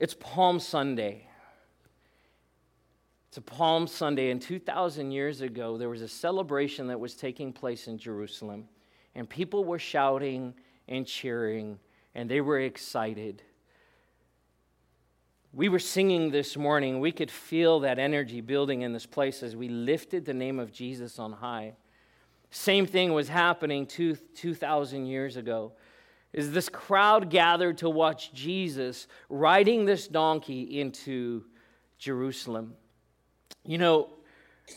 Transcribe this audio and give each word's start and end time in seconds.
It's 0.00 0.14
Palm 0.14 0.60
Sunday. 0.60 1.26
It's 3.28 3.36
a 3.36 3.42
Palm 3.42 3.86
Sunday, 3.88 4.30
and 4.30 4.40
2,000 4.40 5.10
years 5.10 5.40
ago, 5.40 5.76
there 5.76 5.88
was 5.88 6.02
a 6.02 6.08
celebration 6.08 6.86
that 6.86 7.00
was 7.00 7.14
taking 7.14 7.52
place 7.52 7.88
in 7.88 7.98
Jerusalem, 7.98 8.68
and 9.14 9.28
people 9.28 9.64
were 9.64 9.78
shouting 9.78 10.54
and 10.86 11.04
cheering, 11.04 11.78
and 12.14 12.30
they 12.30 12.40
were 12.40 12.60
excited. 12.60 13.42
We 15.52 15.68
were 15.68 15.80
singing 15.80 16.30
this 16.30 16.56
morning. 16.56 17.00
We 17.00 17.10
could 17.10 17.30
feel 17.30 17.80
that 17.80 17.98
energy 17.98 18.40
building 18.40 18.82
in 18.82 18.92
this 18.92 19.06
place 19.06 19.42
as 19.42 19.56
we 19.56 19.68
lifted 19.68 20.24
the 20.24 20.34
name 20.34 20.60
of 20.60 20.72
Jesus 20.72 21.18
on 21.18 21.32
high. 21.32 21.74
Same 22.50 22.86
thing 22.86 23.12
was 23.12 23.28
happening 23.28 23.84
two, 23.84 24.14
2,000 24.14 25.06
years 25.06 25.36
ago. 25.36 25.72
Is 26.32 26.52
this 26.52 26.68
crowd 26.68 27.30
gathered 27.30 27.78
to 27.78 27.88
watch 27.88 28.32
Jesus 28.32 29.06
riding 29.30 29.86
this 29.86 30.06
donkey 30.08 30.80
into 30.80 31.44
Jerusalem? 31.98 32.74
You 33.64 33.78
know, 33.78 34.10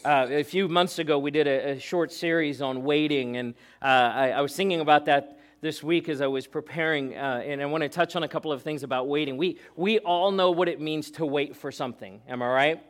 uh, 0.05 0.27
a 0.29 0.43
few 0.43 0.69
months 0.69 0.99
ago, 0.99 1.19
we 1.19 1.31
did 1.31 1.47
a, 1.47 1.71
a 1.71 1.79
short 1.79 2.13
series 2.13 2.61
on 2.61 2.83
waiting, 2.83 3.35
and 3.35 3.53
uh, 3.81 3.85
I, 3.85 4.29
I, 4.31 4.41
was 4.41 4.55
thinking 4.55 4.79
about 4.79 5.05
that 5.05 5.39
this 5.59 5.83
week 5.83 6.07
as 6.07 6.21
I 6.21 6.27
was 6.27 6.47
preparing, 6.47 7.15
uh, 7.17 7.43
and 7.45 7.61
I 7.61 7.65
want 7.65 7.83
to 7.83 7.89
touch 7.89 8.15
on 8.15 8.23
a 8.23 8.27
couple 8.27 8.53
of 8.53 8.61
things 8.61 8.83
about 8.83 9.09
waiting. 9.09 9.35
We, 9.35 9.59
we 9.75 9.99
all 9.99 10.31
know 10.31 10.51
what 10.51 10.69
it 10.69 10.79
means 10.79 11.11
to 11.11 11.25
wait 11.25 11.55
for 11.55 11.71
something, 11.71 12.21
am 12.29 12.41
I 12.41 12.47
right? 12.47 12.83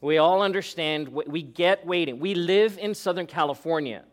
We 0.00 0.18
all 0.18 0.42
understand, 0.42 1.08
we 1.08 1.42
get 1.42 1.84
waiting. 1.84 2.18
We 2.18 2.34
live 2.34 2.78
in 2.78 2.94
Southern 2.94 3.26
California. 3.26 4.04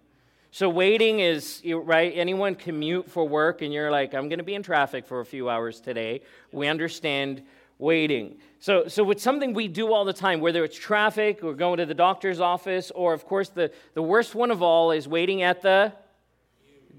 So 0.55 0.69
waiting 0.69 1.19
is 1.19 1.61
right. 1.65 2.13
Anyone 2.15 2.55
commute 2.55 3.11
for 3.11 3.27
work, 3.27 3.61
and 3.61 3.73
you're 3.73 3.91
like, 3.91 4.13
I'm 4.13 4.29
going 4.29 4.39
to 4.39 4.45
be 4.45 4.55
in 4.55 4.63
traffic 4.63 5.05
for 5.05 5.19
a 5.19 5.25
few 5.25 5.49
hours 5.49 5.81
today. 5.81 6.21
We 6.53 6.69
understand 6.69 7.43
waiting. 7.77 8.37
So, 8.59 8.87
so 8.87 9.11
it's 9.11 9.21
something 9.21 9.53
we 9.53 9.67
do 9.67 9.91
all 9.91 10.05
the 10.05 10.13
time, 10.13 10.39
whether 10.39 10.63
it's 10.63 10.79
traffic 10.79 11.43
or 11.43 11.53
going 11.55 11.79
to 11.79 11.85
the 11.85 11.93
doctor's 11.93 12.39
office, 12.39 12.89
or 12.91 13.11
of 13.11 13.25
course, 13.25 13.49
the, 13.49 13.69
the 13.95 14.01
worst 14.01 14.33
one 14.33 14.49
of 14.49 14.61
all 14.61 14.91
is 14.91 15.09
waiting 15.09 15.41
at 15.41 15.61
the 15.61 15.91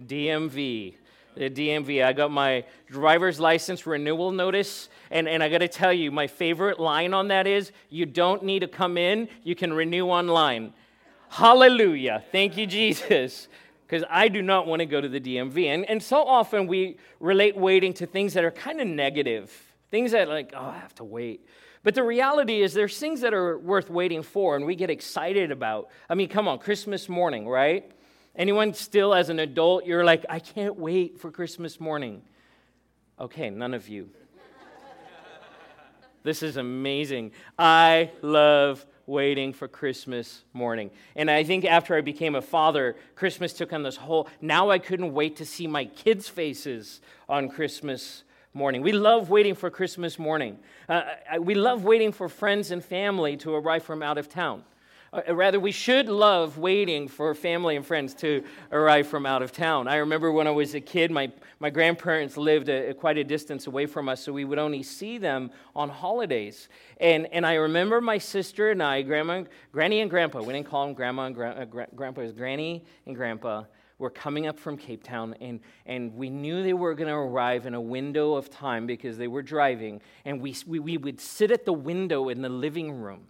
DMV. 0.05 0.93
The 1.35 1.49
DMV. 1.49 2.05
I 2.05 2.13
got 2.13 2.31
my 2.31 2.63
driver's 2.91 3.41
license 3.41 3.87
renewal 3.87 4.33
notice, 4.33 4.91
and, 5.11 5.27
and 5.27 5.43
I 5.43 5.49
got 5.49 5.61
to 5.61 5.69
tell 5.69 5.95
you, 5.95 6.11
my 6.11 6.27
favorite 6.27 6.79
line 6.79 7.15
on 7.15 7.29
that 7.29 7.47
is 7.47 7.73
you 7.89 8.05
don't 8.05 8.43
need 8.43 8.59
to 8.59 8.69
come 8.69 8.99
in, 8.99 9.31
you 9.45 9.55
can 9.55 9.73
renew 9.73 10.09
online. 10.09 10.75
Hallelujah. 11.29 12.25
Thank 12.33 12.57
you, 12.57 12.67
Jesus. 12.67 13.49
Because 13.87 14.05
I 14.11 14.29
do 14.29 14.43
not 14.43 14.67
want 14.67 14.81
to 14.81 14.87
go 14.87 15.01
to 15.01 15.09
the 15.09 15.21
DMV. 15.21 15.67
And, 15.67 15.85
and 15.89 16.03
so 16.03 16.25
often 16.25 16.67
we 16.67 16.97
relate 17.21 17.57
waiting 17.57 17.93
to 17.95 18.07
things 18.07 18.35
that 18.35 18.45
are 18.45 18.51
kind 18.51 18.81
of 18.81 18.89
negative, 18.89 19.53
things 19.91 20.11
that, 20.11 20.29
like, 20.29 20.53
oh, 20.57 20.67
I 20.67 20.79
have 20.79 20.95
to 20.97 21.05
wait. 21.05 21.47
But 21.85 21.95
the 21.95 22.03
reality 22.03 22.63
is, 22.63 22.75
there's 22.75 22.99
things 22.99 23.21
that 23.21 23.33
are 23.33 23.57
worth 23.57 23.89
waiting 23.89 24.25
for 24.25 24.57
and 24.57 24.67
we 24.67 24.75
get 24.75 24.91
excited 24.91 25.53
about. 25.53 25.89
I 26.11 26.17
mean, 26.17 26.29
come 26.29 26.49
on, 26.49 26.59
Christmas 26.59 27.09
morning, 27.09 27.47
right? 27.47 27.89
Anyone 28.35 28.75
still, 28.75 29.15
as 29.15 29.31
an 29.31 29.39
adult, 29.39 29.87
you're 29.87 30.05
like, 30.05 30.27
I 30.29 30.41
can't 30.41 30.77
wait 30.77 31.21
for 31.21 31.31
Christmas 31.31 31.79
morning. 31.79 32.23
Okay, 33.21 33.51
none 33.51 33.73
of 33.73 33.89
you. 33.89 34.11
this 36.25 36.43
is 36.43 36.57
amazing. 36.57 37.31
I 37.57 38.11
love 38.21 38.85
waiting 39.07 39.53
for 39.53 39.69
Christmas 39.69 40.43
morning. 40.53 40.91
And 41.15 41.31
I 41.31 41.45
think 41.45 41.65
after 41.65 41.95
I 41.95 42.01
became 42.01 42.35
a 42.35 42.43
father, 42.43 42.97
Christmas 43.15 43.53
took 43.53 43.73
on 43.73 43.83
this 43.83 43.97
whole, 43.97 44.29
now 44.41 44.71
I 44.71 44.79
couldn't 44.79 45.15
wait 45.15 45.37
to 45.37 45.47
see 45.47 45.67
my 45.67 45.85
kids' 45.85 46.29
faces 46.29 47.01
on 47.29 47.49
Christmas 47.49 48.25
morning. 48.53 48.83
We 48.83 48.93
love 48.93 49.31
waiting 49.31 49.55
for 49.55 49.71
Christmas 49.71 50.19
morning. 50.19 50.59
Uh, 50.89 51.03
we 51.39 51.55
love 51.55 51.85
waiting 51.85 52.11
for 52.11 52.29
friends 52.29 52.71
and 52.71 52.85
family 52.85 53.37
to 53.39 53.55
arrive 53.55 53.83
from 53.83 54.03
out 54.03 54.19
of 54.19 54.29
town. 54.29 54.65
Uh, 55.17 55.35
rather, 55.35 55.59
we 55.59 55.73
should 55.73 56.09
love 56.09 56.59
waiting 56.59 57.09
for 57.09 57.35
family 57.35 57.77
and 57.77 57.87
friends 57.87 58.13
to 58.13 58.45
arrive 58.71 59.07
from 59.07 59.25
out 59.25 59.41
of 59.41 59.51
town. 59.51 59.89
I 59.89 59.97
remember 59.97 60.31
when 60.31 60.47
I 60.47 60.51
was 60.51 60.75
a 60.75 60.81
kid, 60.81 61.11
my, 61.11 61.33
my 61.59 61.71
grandparents 61.71 62.37
lived 62.37 62.69
a, 62.69 62.91
a 62.91 62.95
quite 62.95 63.17
a 63.17 63.25
distance 63.25 63.67
away 63.67 63.87
from 63.87 64.11
us, 64.11 64.21
so 64.21 64.33
we 64.33 64.45
would 64.45 64.59
only 64.59 64.83
see 64.83 65.17
them 65.17 65.51
on 65.75 65.89
holidays. 65.89 66.69
And, 67.01 67.29
and 67.33 67.47
I 67.47 67.55
remember 67.55 68.01
my 68.03 68.19
sister 68.19 68.71
and 68.71 68.83
I, 68.83 69.01
grandma, 69.03 69.45
Granny 69.73 70.01
and 70.01 70.11
Grandpa, 70.11 70.43
we 70.43 70.53
didn't 70.53 70.69
call 70.69 70.85
them 70.85 70.95
Grandma 70.95 71.27
and 71.27 71.35
gra- 71.35 71.57
uh, 71.61 71.65
gra- 71.65 71.89
Grandpa, 71.95 72.21
it 72.21 72.25
was 72.25 72.33
Granny 72.33 72.85
and 73.07 73.17
Grandpa, 73.17 73.65
were 73.99 74.11
coming 74.11 74.47
up 74.47 74.59
from 74.59 74.77
Cape 74.77 75.03
Town, 75.03 75.35
and, 75.41 75.61
and 75.87 76.15
we 76.15 76.29
knew 76.29 76.63
they 76.63 76.75
were 76.75 76.95
going 76.95 77.09
to 77.09 77.15
arrive 77.15 77.65
in 77.65 77.73
a 77.73 77.81
window 77.81 78.35
of 78.35 78.51
time 78.51 78.87
because 78.87 79.17
they 79.17 79.29
were 79.29 79.41
driving. 79.41 80.03
And 80.27 80.43
we, 80.43 80.55
we, 80.67 80.79
we 80.79 80.99
would 80.99 81.23
sit 81.23 81.51
at 81.51 81.65
the 81.65 81.73
window 81.73 82.29
in 82.29 82.43
the 82.43 82.51
living 82.51 82.93
room 82.93 83.23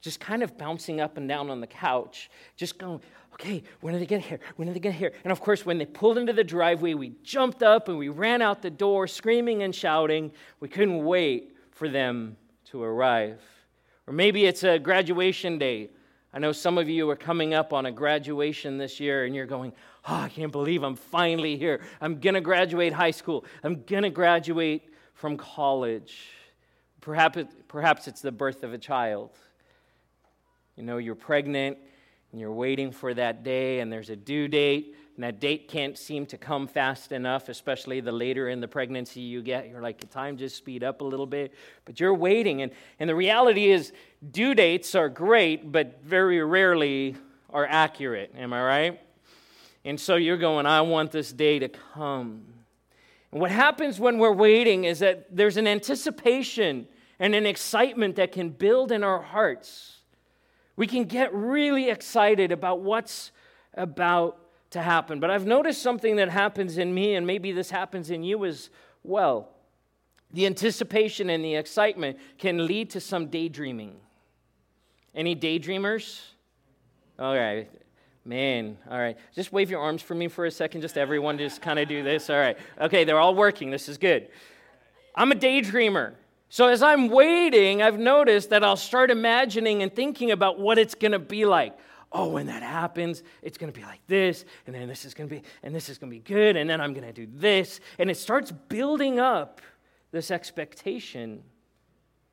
just 0.00 0.20
kind 0.20 0.42
of 0.42 0.56
bouncing 0.58 1.00
up 1.00 1.16
and 1.16 1.28
down 1.28 1.50
on 1.50 1.60
the 1.60 1.66
couch, 1.66 2.30
just 2.56 2.78
going, 2.78 3.00
okay, 3.34 3.62
when 3.80 3.94
are 3.94 3.98
they 3.98 4.06
get 4.06 4.20
here? 4.20 4.40
When 4.56 4.68
are 4.68 4.72
they 4.72 4.80
get 4.80 4.94
here? 4.94 5.12
And 5.24 5.32
of 5.32 5.40
course, 5.40 5.66
when 5.66 5.78
they 5.78 5.86
pulled 5.86 6.18
into 6.18 6.32
the 6.32 6.44
driveway, 6.44 6.94
we 6.94 7.12
jumped 7.22 7.62
up 7.62 7.88
and 7.88 7.98
we 7.98 8.08
ran 8.08 8.40
out 8.42 8.62
the 8.62 8.70
door, 8.70 9.06
screaming 9.06 9.62
and 9.62 9.74
shouting. 9.74 10.32
We 10.60 10.68
couldn't 10.68 11.04
wait 11.04 11.56
for 11.70 11.88
them 11.88 12.36
to 12.66 12.82
arrive. 12.82 13.40
Or 14.06 14.12
maybe 14.12 14.46
it's 14.46 14.64
a 14.64 14.78
graduation 14.78 15.58
day. 15.58 15.90
I 16.32 16.38
know 16.38 16.52
some 16.52 16.78
of 16.78 16.88
you 16.88 17.08
are 17.10 17.16
coming 17.16 17.54
up 17.54 17.72
on 17.72 17.86
a 17.86 17.92
graduation 17.92 18.78
this 18.78 19.00
year 19.00 19.24
and 19.24 19.34
you're 19.34 19.46
going, 19.46 19.72
oh, 20.06 20.14
I 20.14 20.28
can't 20.28 20.52
believe 20.52 20.82
I'm 20.82 20.96
finally 20.96 21.56
here. 21.56 21.80
I'm 22.00 22.20
going 22.20 22.34
to 22.34 22.40
graduate 22.40 22.92
high 22.92 23.10
school. 23.10 23.44
I'm 23.64 23.82
going 23.84 24.02
to 24.02 24.10
graduate 24.10 24.90
from 25.14 25.36
college. 25.36 26.28
Perhaps, 27.00 27.38
perhaps 27.68 28.06
it's 28.08 28.20
the 28.20 28.32
birth 28.32 28.64
of 28.64 28.72
a 28.72 28.78
child. 28.78 29.30
You 30.76 30.82
know, 30.82 30.98
you're 30.98 31.14
pregnant 31.14 31.78
and 32.32 32.40
you're 32.40 32.52
waiting 32.52 32.90
for 32.90 33.14
that 33.14 33.44
day, 33.44 33.80
and 33.80 33.90
there's 33.90 34.10
a 34.10 34.16
due 34.16 34.46
date, 34.48 34.94
and 35.14 35.24
that 35.24 35.40
date 35.40 35.68
can't 35.68 35.96
seem 35.96 36.26
to 36.26 36.36
come 36.36 36.66
fast 36.66 37.12
enough, 37.12 37.48
especially 37.48 38.00
the 38.00 38.12
later 38.12 38.50
in 38.50 38.60
the 38.60 38.68
pregnancy 38.68 39.20
you 39.20 39.40
get. 39.42 39.70
You're 39.70 39.80
like, 39.80 40.10
time 40.10 40.36
just 40.36 40.56
speed 40.56 40.84
up 40.84 41.00
a 41.00 41.04
little 41.04 41.26
bit, 41.26 41.54
but 41.86 41.98
you're 41.98 42.14
waiting. 42.14 42.60
And, 42.60 42.72
and 43.00 43.08
the 43.08 43.14
reality 43.14 43.70
is, 43.70 43.92
due 44.32 44.54
dates 44.54 44.94
are 44.94 45.08
great, 45.08 45.72
but 45.72 46.02
very 46.02 46.42
rarely 46.42 47.16
are 47.48 47.66
accurate. 47.66 48.34
Am 48.36 48.52
I 48.52 48.62
right? 48.62 49.00
And 49.86 49.98
so 49.98 50.16
you're 50.16 50.36
going, 50.36 50.66
I 50.66 50.82
want 50.82 51.12
this 51.12 51.32
day 51.32 51.58
to 51.60 51.68
come. 51.68 52.44
And 53.32 53.40
what 53.40 53.50
happens 53.50 53.98
when 53.98 54.18
we're 54.18 54.32
waiting 54.32 54.84
is 54.84 54.98
that 54.98 55.34
there's 55.34 55.56
an 55.56 55.66
anticipation 55.66 56.86
and 57.18 57.34
an 57.34 57.46
excitement 57.46 58.16
that 58.16 58.32
can 58.32 58.50
build 58.50 58.92
in 58.92 59.02
our 59.02 59.22
hearts 59.22 59.95
we 60.76 60.86
can 60.86 61.04
get 61.04 61.34
really 61.34 61.90
excited 61.90 62.52
about 62.52 62.80
what's 62.80 63.32
about 63.74 64.38
to 64.70 64.82
happen. 64.82 65.20
But 65.20 65.30
I've 65.30 65.46
noticed 65.46 65.82
something 65.82 66.16
that 66.16 66.28
happens 66.28 66.78
in 66.78 66.94
me, 66.94 67.14
and 67.14 67.26
maybe 67.26 67.52
this 67.52 67.70
happens 67.70 68.10
in 68.10 68.22
you 68.22 68.44
as 68.44 68.70
well. 69.02 69.48
The 70.32 70.46
anticipation 70.46 71.30
and 71.30 71.44
the 71.44 71.54
excitement 71.54 72.18
can 72.38 72.66
lead 72.66 72.90
to 72.90 73.00
some 73.00 73.28
daydreaming. 73.28 73.96
Any 75.14 75.34
daydreamers? 75.34 76.20
All 77.18 77.34
right. 77.34 77.70
Man, 78.24 78.76
all 78.90 78.98
right. 78.98 79.16
Just 79.34 79.52
wave 79.52 79.70
your 79.70 79.80
arms 79.80 80.02
for 80.02 80.14
me 80.14 80.26
for 80.26 80.46
a 80.46 80.50
second. 80.50 80.80
Just 80.80 80.98
everyone 80.98 81.38
just 81.38 81.62
kind 81.62 81.78
of 81.78 81.88
do 81.88 82.02
this. 82.02 82.28
All 82.28 82.36
right. 82.36 82.58
Okay, 82.80 83.04
they're 83.04 83.20
all 83.20 83.36
working. 83.36 83.70
This 83.70 83.88
is 83.88 83.98
good. 83.98 84.28
I'm 85.14 85.30
a 85.30 85.36
daydreamer. 85.36 86.14
So, 86.48 86.68
as 86.68 86.82
I'm 86.82 87.08
waiting, 87.08 87.82
I've 87.82 87.98
noticed 87.98 88.50
that 88.50 88.62
I'll 88.62 88.76
start 88.76 89.10
imagining 89.10 89.82
and 89.82 89.94
thinking 89.94 90.30
about 90.30 90.60
what 90.60 90.78
it's 90.78 90.94
going 90.94 91.12
to 91.12 91.18
be 91.18 91.44
like. 91.44 91.76
Oh, 92.12 92.28
when 92.28 92.46
that 92.46 92.62
happens, 92.62 93.24
it's 93.42 93.58
going 93.58 93.72
to 93.72 93.78
be 93.78 93.84
like 93.84 94.00
this, 94.06 94.44
and 94.66 94.74
then 94.74 94.86
this 94.86 95.04
is 95.04 95.12
going 95.12 95.28
to 95.28 95.34
be, 95.36 95.42
and 95.64 95.74
this 95.74 95.88
is 95.88 95.98
going 95.98 96.10
to 96.10 96.16
be 96.16 96.22
good, 96.22 96.56
and 96.56 96.70
then 96.70 96.80
I'm 96.80 96.94
going 96.94 97.06
to 97.06 97.12
do 97.12 97.26
this. 97.30 97.80
And 97.98 98.10
it 98.10 98.16
starts 98.16 98.52
building 98.52 99.18
up 99.18 99.60
this 100.12 100.30
expectation, 100.30 101.42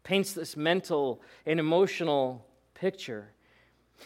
paints 0.03 0.33
this 0.33 0.55
mental 0.55 1.21
and 1.45 1.59
emotional 1.59 2.45
picture. 2.75 3.31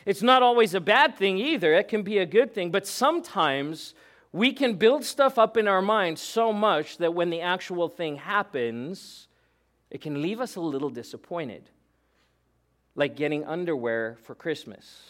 It's 0.05 0.21
not 0.21 0.41
always 0.41 0.73
a 0.73 0.79
bad 0.79 1.17
thing 1.17 1.37
either, 1.37 1.73
it 1.73 1.89
can 1.89 2.03
be 2.03 2.17
a 2.19 2.25
good 2.25 2.53
thing, 2.53 2.71
but 2.71 2.87
sometimes 2.87 3.93
we 4.31 4.53
can 4.53 4.75
build 4.75 5.03
stuff 5.03 5.37
up 5.37 5.57
in 5.57 5.67
our 5.67 5.81
mind 5.81 6.17
so 6.17 6.53
much 6.53 6.97
that 6.97 7.13
when 7.13 7.29
the 7.29 7.41
actual 7.41 7.89
thing 7.89 8.15
happens, 8.15 9.26
it 9.89 10.01
can 10.01 10.21
leave 10.21 10.41
us 10.41 10.55
a 10.55 10.61
little 10.61 10.89
disappointed, 10.89 11.69
like 12.95 13.15
getting 13.15 13.45
underwear 13.45 14.17
for 14.23 14.35
Christmas. 14.35 15.03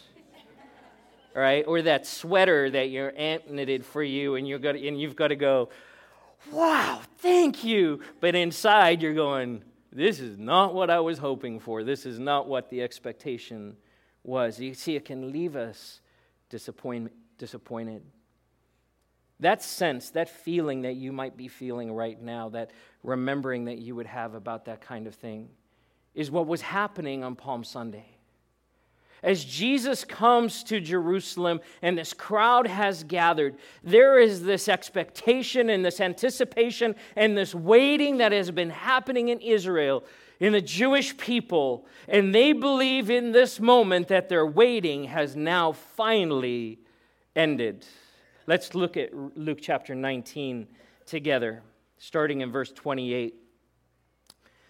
right? 1.35 1.65
Or 1.67 1.81
that 1.83 2.05
sweater 2.07 2.69
that 2.71 2.89
your 2.89 3.13
aunt 3.15 3.51
knitted 3.51 3.85
for 3.85 4.01
you, 4.01 4.35
and, 4.35 4.47
you're 4.47 4.59
gonna, 4.59 4.79
and 4.79 4.99
you've 4.99 5.15
got 5.15 5.27
to 5.27 5.35
go, 5.35 5.69
wow, 6.51 7.01
thank 7.19 7.63
you. 7.63 8.01
But 8.19 8.35
inside, 8.35 9.01
you're 9.01 9.13
going, 9.13 9.63
this 9.91 10.19
is 10.19 10.37
not 10.37 10.73
what 10.73 10.89
I 10.89 10.99
was 10.99 11.17
hoping 11.17 11.59
for. 11.59 11.83
This 11.83 12.05
is 12.05 12.19
not 12.19 12.47
what 12.47 12.69
the 12.69 12.81
expectation 12.81 13.77
was. 14.23 14.59
You 14.59 14.73
see, 14.73 14.95
it 14.95 15.05
can 15.05 15.31
leave 15.31 15.55
us 15.55 16.01
disappoint, 16.49 17.11
disappointed. 17.37 18.03
That 19.39 19.61
sense, 19.61 20.09
that 20.11 20.29
feeling 20.29 20.81
that 20.81 20.95
you 20.95 21.11
might 21.11 21.37
be 21.37 21.47
feeling 21.47 21.91
right 21.91 22.19
now, 22.19 22.49
that 22.49 22.71
remembering 23.03 23.65
that 23.65 23.77
you 23.77 23.95
would 23.95 24.07
have 24.07 24.33
about 24.33 24.65
that 24.65 24.81
kind 24.81 25.05
of 25.05 25.15
thing, 25.15 25.49
is 26.15 26.31
what 26.31 26.47
was 26.47 26.61
happening 26.61 27.23
on 27.23 27.35
Palm 27.35 27.63
Sunday. 27.63 28.17
As 29.23 29.43
Jesus 29.43 30.03
comes 30.03 30.63
to 30.65 30.79
Jerusalem 30.79 31.59
and 31.81 31.97
this 31.97 32.13
crowd 32.13 32.67
has 32.67 33.03
gathered, 33.03 33.55
there 33.83 34.19
is 34.19 34.43
this 34.43 34.67
expectation 34.67 35.69
and 35.69 35.83
this 35.83 35.99
anticipation 35.99 36.95
and 37.15 37.37
this 37.37 37.53
waiting 37.53 38.17
that 38.17 38.31
has 38.31 38.51
been 38.51 38.69
happening 38.69 39.29
in 39.29 39.39
Israel, 39.39 40.03
in 40.39 40.53
the 40.53 40.61
Jewish 40.61 41.17
people. 41.17 41.87
And 42.07 42.33
they 42.33 42.53
believe 42.53 43.09
in 43.09 43.31
this 43.31 43.59
moment 43.59 44.07
that 44.09 44.29
their 44.29 44.45
waiting 44.45 45.05
has 45.05 45.35
now 45.35 45.71
finally 45.71 46.79
ended. 47.35 47.85
Let's 48.47 48.73
look 48.73 48.97
at 48.97 49.13
Luke 49.37 49.59
chapter 49.61 49.93
19 49.93 50.67
together, 51.05 51.61
starting 51.97 52.41
in 52.41 52.51
verse 52.51 52.71
28 52.71 53.35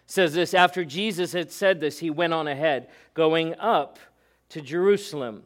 says 0.08 0.34
this 0.34 0.54
after 0.54 0.84
Jesus 0.84 1.34
had 1.34 1.52
said 1.52 1.80
this, 1.80 2.00
he 2.00 2.10
went 2.10 2.34
on 2.34 2.48
ahead, 2.48 2.88
going 3.14 3.54
up 3.60 4.00
to 4.50 4.62
Jerusalem. 4.62 5.44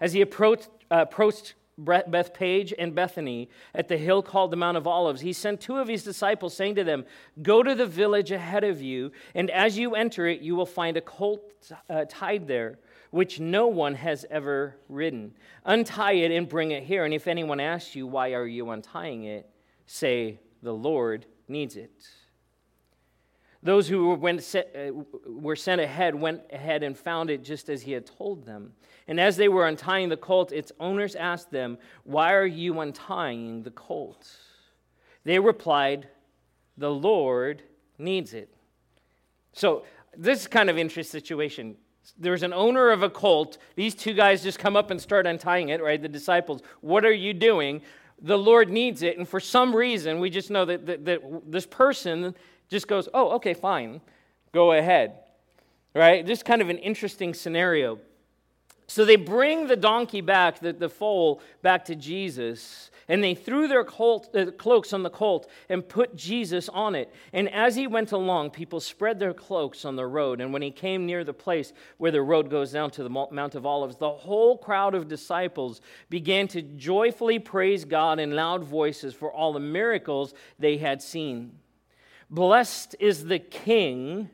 As 0.00 0.12
he 0.12 0.20
approached, 0.20 0.68
uh, 0.90 0.98
approached 1.02 1.54
Bethphage 1.76 2.72
and 2.78 2.94
Bethany 2.94 3.50
at 3.74 3.88
the 3.88 3.98
hill 3.98 4.22
called 4.22 4.50
the 4.50 4.56
Mount 4.56 4.78
of 4.78 4.86
Olives, 4.86 5.20
he 5.20 5.32
sent 5.32 5.60
two 5.60 5.76
of 5.76 5.88
his 5.88 6.04
disciples, 6.04 6.56
saying 6.56 6.76
to 6.76 6.84
them, 6.84 7.04
Go 7.42 7.62
to 7.62 7.74
the 7.74 7.86
village 7.86 8.30
ahead 8.30 8.64
of 8.64 8.80
you, 8.80 9.10
and 9.34 9.50
as 9.50 9.76
you 9.76 9.94
enter 9.94 10.26
it, 10.26 10.40
you 10.40 10.54
will 10.54 10.64
find 10.64 10.96
a 10.96 11.02
colt 11.02 11.52
uh, 11.90 12.04
tied 12.08 12.46
there, 12.46 12.78
which 13.16 13.40
no 13.40 13.66
one 13.66 13.94
has 13.94 14.26
ever 14.30 14.76
ridden. 14.90 15.32
Untie 15.64 16.12
it 16.12 16.30
and 16.30 16.46
bring 16.46 16.72
it 16.72 16.82
here. 16.82 17.06
And 17.06 17.14
if 17.14 17.26
anyone 17.26 17.60
asks 17.60 17.96
you, 17.96 18.06
Why 18.06 18.34
are 18.34 18.46
you 18.46 18.68
untying 18.68 19.24
it? 19.24 19.48
say, 19.86 20.38
The 20.62 20.74
Lord 20.74 21.24
needs 21.48 21.76
it. 21.76 22.06
Those 23.62 23.88
who 23.88 24.14
went, 24.14 24.54
uh, 24.54 24.92
were 25.26 25.56
sent 25.56 25.80
ahead 25.80 26.14
went 26.14 26.42
ahead 26.52 26.82
and 26.82 26.96
found 26.96 27.30
it 27.30 27.42
just 27.42 27.70
as 27.70 27.80
he 27.80 27.92
had 27.92 28.04
told 28.04 28.44
them. 28.44 28.74
And 29.08 29.18
as 29.18 29.38
they 29.38 29.48
were 29.48 29.66
untying 29.66 30.10
the 30.10 30.18
colt, 30.18 30.52
its 30.52 30.70
owners 30.78 31.16
asked 31.16 31.50
them, 31.50 31.78
Why 32.04 32.34
are 32.34 32.44
you 32.44 32.80
untying 32.80 33.62
the 33.62 33.70
colt? 33.70 34.30
They 35.24 35.38
replied, 35.38 36.06
The 36.76 36.90
Lord 36.90 37.62
needs 37.96 38.34
it. 38.34 38.54
So, 39.54 39.86
this 40.14 40.42
is 40.42 40.46
kind 40.48 40.68
of 40.68 40.76
interesting 40.76 41.18
situation. 41.18 41.76
There's 42.18 42.42
an 42.42 42.52
owner 42.52 42.90
of 42.90 43.02
a 43.02 43.10
colt. 43.10 43.58
These 43.74 43.94
two 43.94 44.14
guys 44.14 44.42
just 44.42 44.58
come 44.58 44.76
up 44.76 44.90
and 44.90 45.00
start 45.00 45.26
untying 45.26 45.70
it, 45.70 45.82
right? 45.82 46.00
The 46.00 46.08
disciples. 46.08 46.62
What 46.80 47.04
are 47.04 47.12
you 47.12 47.34
doing? 47.34 47.82
The 48.20 48.38
Lord 48.38 48.70
needs 48.70 49.02
it. 49.02 49.18
And 49.18 49.28
for 49.28 49.40
some 49.40 49.74
reason, 49.74 50.20
we 50.20 50.30
just 50.30 50.50
know 50.50 50.64
that, 50.64 50.86
that, 50.86 51.04
that 51.04 51.20
this 51.46 51.66
person 51.66 52.34
just 52.68 52.88
goes, 52.88 53.08
oh, 53.14 53.30
okay, 53.32 53.54
fine, 53.54 54.00
go 54.52 54.72
ahead. 54.72 55.18
Right? 55.94 56.26
Just 56.26 56.44
kind 56.44 56.60
of 56.60 56.68
an 56.68 56.78
interesting 56.78 57.32
scenario. 57.32 57.98
So 58.86 59.04
they 59.04 59.16
bring 59.16 59.66
the 59.66 59.76
donkey 59.76 60.20
back, 60.20 60.60
the, 60.60 60.72
the 60.72 60.88
foal, 60.88 61.40
back 61.60 61.84
to 61.86 61.96
Jesus, 61.96 62.90
and 63.08 63.22
they 63.22 63.34
threw 63.34 63.68
their 63.68 63.84
colt, 63.84 64.34
uh, 64.34 64.50
cloaks 64.52 64.92
on 64.92 65.02
the 65.02 65.10
colt 65.10 65.48
and 65.68 65.88
put 65.88 66.16
Jesus 66.16 66.68
on 66.68 66.94
it. 66.94 67.12
And 67.32 67.48
as 67.52 67.76
he 67.76 67.86
went 67.86 68.12
along, 68.12 68.50
people 68.50 68.80
spread 68.80 69.18
their 69.18 69.34
cloaks 69.34 69.84
on 69.84 69.96
the 69.96 70.06
road. 70.06 70.40
And 70.40 70.52
when 70.52 70.62
he 70.62 70.70
came 70.70 71.06
near 71.06 71.24
the 71.24 71.32
place 71.32 71.72
where 71.98 72.10
the 72.10 72.22
road 72.22 72.50
goes 72.50 72.72
down 72.72 72.90
to 72.92 73.02
the 73.02 73.08
Mount 73.08 73.54
of 73.54 73.66
Olives, 73.66 73.96
the 73.96 74.10
whole 74.10 74.58
crowd 74.58 74.94
of 74.94 75.08
disciples 75.08 75.80
began 76.08 76.48
to 76.48 76.62
joyfully 76.62 77.38
praise 77.38 77.84
God 77.84 78.18
in 78.18 78.34
loud 78.34 78.64
voices 78.64 79.14
for 79.14 79.32
all 79.32 79.52
the 79.52 79.60
miracles 79.60 80.34
they 80.58 80.76
had 80.76 81.02
seen. 81.02 81.58
Blessed 82.28 82.96
is 82.98 83.26
the 83.26 83.38
King 83.38 84.30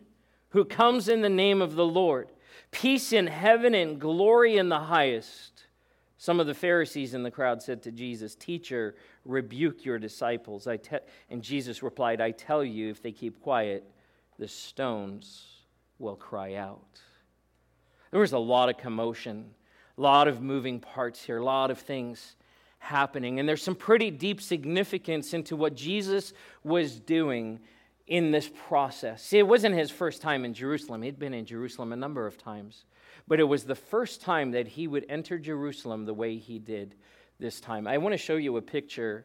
who 0.51 0.65
comes 0.65 1.09
in 1.09 1.23
the 1.23 1.29
name 1.29 1.61
of 1.61 1.75
the 1.75 1.87
Lord. 1.87 2.29
Peace 2.73 3.13
in 3.13 3.29
heaven 3.29 3.75
and 3.75 4.01
glory 4.01 4.57
in 4.57 4.69
the 4.69 4.81
highest. 4.81 5.67
Some 6.19 6.41
of 6.41 6.47
the 6.47 6.55
Pharisees 6.55 7.15
in 7.15 7.23
the 7.23 7.31
crowd 7.31 7.63
said 7.63 7.83
to 7.83 7.93
Jesus, 7.93 8.35
Teacher, 8.35 8.97
rebuke 9.25 9.85
your 9.85 9.99
disciples. 9.99 10.67
I 10.67 10.79
te-. 10.79 10.99
And 11.31 11.43
Jesus 11.43 11.83
replied, 11.83 12.21
I 12.21 12.31
tell 12.31 12.65
you, 12.65 12.91
if 12.91 13.03
they 13.03 13.13
keep 13.13 13.41
quiet, 13.41 13.91
the 14.39 14.49
stones 14.49 15.47
will 15.99 16.17
cry 16.17 16.55
out. 16.55 17.01
There 18.11 18.21
was 18.21 18.33
a 18.33 18.39
lot 18.39 18.69
of 18.69 18.77
commotion, 18.77 19.51
a 19.97 20.01
lot 20.01 20.29
of 20.29 20.41
moving 20.41 20.81
parts 20.81 21.23
here, 21.23 21.39
a 21.39 21.45
lot 21.45 21.71
of 21.71 21.79
things 21.79 22.37
happening. 22.79 23.39
And 23.39 23.49
there's 23.49 23.63
some 23.63 23.75
pretty 23.75 24.11
deep 24.11 24.41
significance 24.41 25.35
into 25.35 25.57
what 25.57 25.75
Jesus 25.75 26.33
was 26.65 26.99
doing 26.99 27.61
in 28.07 28.31
this 28.31 28.51
process. 28.69 29.23
See, 29.23 29.39
it 29.39 29.47
wasn't 29.47 29.75
his 29.75 29.91
first 29.91 30.21
time 30.21 30.45
in 30.45 30.55
Jerusalem. 30.55 31.03
He'd 31.03 31.19
been 31.19 31.35
in 31.35 31.45
Jerusalem 31.45 31.93
a 31.93 31.97
number 31.97 32.27
of 32.27 32.37
times. 32.37 32.85
But 33.29 33.41
it 33.41 33.45
was 33.45 33.65
the 33.65 33.75
first 33.75 34.21
time 34.21 34.51
that 34.53 34.67
he 34.67 34.87
would 34.87 35.07
enter 35.09 35.39
Jerusalem 35.39 36.05
the 36.05 36.15
way 36.15 36.37
he 36.37 36.59
did 36.59 36.97
this 37.39 37.61
time. 37.61 37.87
I 37.87 37.99
want 37.99 38.13
to 38.13 38.19
show 38.19 38.37
you 38.37 38.57
a 38.57 38.63
picture. 38.63 39.25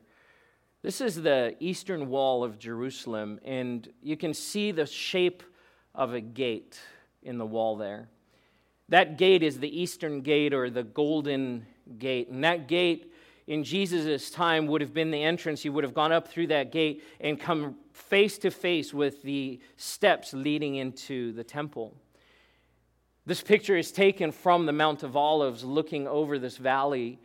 This 0.83 1.01
is 1.01 1.21
the 1.21 1.56
eastern 1.59 2.09
wall 2.09 2.44
of 2.44 2.59
Jerusalem, 2.59 3.39
and 3.44 3.91
you 4.01 4.15
can 4.15 4.33
see 4.33 4.71
the 4.71 4.85
shape 4.85 5.44
of 5.95 6.13
a 6.13 6.21
gate 6.21 6.80
in 7.23 7.38
the 7.38 7.45
wall 7.45 7.75
there. 7.75 8.09
That 8.89 9.18
gate 9.18 9.44
is 9.44 9.59
the 9.59 9.81
eastern 9.81 10.21
gate 10.21 10.53
or 10.53 10.69
the 10.69 10.83
golden 10.83 11.65
gate. 11.97 12.30
And 12.30 12.44
that 12.44 12.68
gate 12.68 13.12
in 13.47 13.63
Jesus' 13.63 14.29
time 14.29 14.67
would 14.67 14.81
have 14.81 14.94
been 14.94 15.09
the 15.09 15.23
entrance. 15.23 15.63
He 15.63 15.69
would 15.69 15.85
have 15.85 15.94
gone 15.94 16.11
up 16.11 16.27
through 16.27 16.47
that 16.47 16.71
gate 16.71 17.03
and 17.21 17.39
come 17.39 17.77
face 17.94 18.38
to 18.39 18.51
face 18.51 18.94
with 18.94 19.23
the 19.23 19.59
steps 19.77 20.33
leading 20.33 20.75
into 20.75 21.31
the 21.31 21.44
temple. 21.44 21.95
This 23.25 23.41
picture 23.41 23.77
is 23.77 23.91
taken 23.91 24.31
from 24.31 24.65
the 24.65 24.73
Mount 24.73 25.03
of 25.03 25.15
Olives, 25.15 25.63
looking 25.63 26.07
over 26.07 26.38
this 26.38 26.57
valley. 26.57 27.19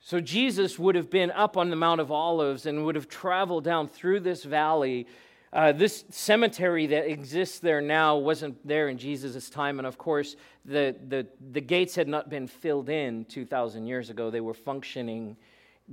So 0.00 0.20
Jesus 0.20 0.78
would 0.78 0.94
have 0.94 1.10
been 1.10 1.30
up 1.30 1.56
on 1.56 1.70
the 1.70 1.76
Mount 1.76 2.00
of 2.00 2.10
Olives 2.10 2.64
and 2.64 2.84
would 2.84 2.94
have 2.94 3.08
traveled 3.08 3.64
down 3.64 3.88
through 3.88 4.20
this 4.20 4.44
valley. 4.44 5.06
Uh, 5.52 5.72
this 5.72 6.04
cemetery 6.10 6.86
that 6.86 7.10
exists 7.10 7.58
there 7.58 7.80
now 7.80 8.16
wasn't 8.16 8.56
there 8.66 8.88
in 8.88 8.96
Jesus' 8.96 9.50
time. 9.50 9.78
And 9.78 9.86
of 9.86 9.98
course, 9.98 10.36
the, 10.64 10.94
the, 11.08 11.26
the 11.52 11.60
gates 11.60 11.96
had 11.96 12.06
not 12.06 12.30
been 12.30 12.46
filled 12.46 12.88
in 12.88 13.24
2,000 13.24 13.86
years 13.86 14.10
ago. 14.10 14.30
They 14.30 14.40
were 14.40 14.54
functioning 14.54 15.36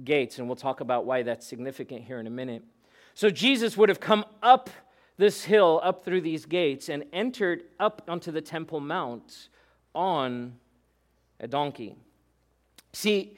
gates. 0.04 0.38
And 0.38 0.48
we'll 0.48 0.56
talk 0.56 0.80
about 0.80 1.06
why 1.06 1.24
that's 1.24 1.48
significant 1.48 2.04
here 2.04 2.19
in 2.19 2.27
a 2.27 2.31
minute. 2.31 2.63
So 3.15 3.31
Jesus 3.31 3.75
would 3.77 3.89
have 3.89 4.00
come 4.00 4.25
up 4.44 4.69
this 5.18 5.44
hill, 5.44 5.80
up 5.83 6.06
through 6.06 6.21
these 6.21 6.45
gates, 6.45 6.90
and 6.90 7.04
entered 7.11 7.64
up 7.80 8.04
onto 8.07 8.31
the 8.31 8.42
Temple 8.42 8.80
Mount 8.80 9.49
on 9.95 10.56
a 11.40 11.47
donkey. 11.47 11.95
See, 12.94 13.37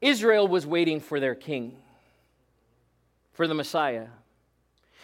Israel 0.00 0.48
was 0.48 0.66
waiting 0.66 1.00
for 1.00 1.20
their 1.20 1.34
king, 1.34 1.76
for 3.32 3.46
the 3.46 3.52
Messiah. 3.52 4.06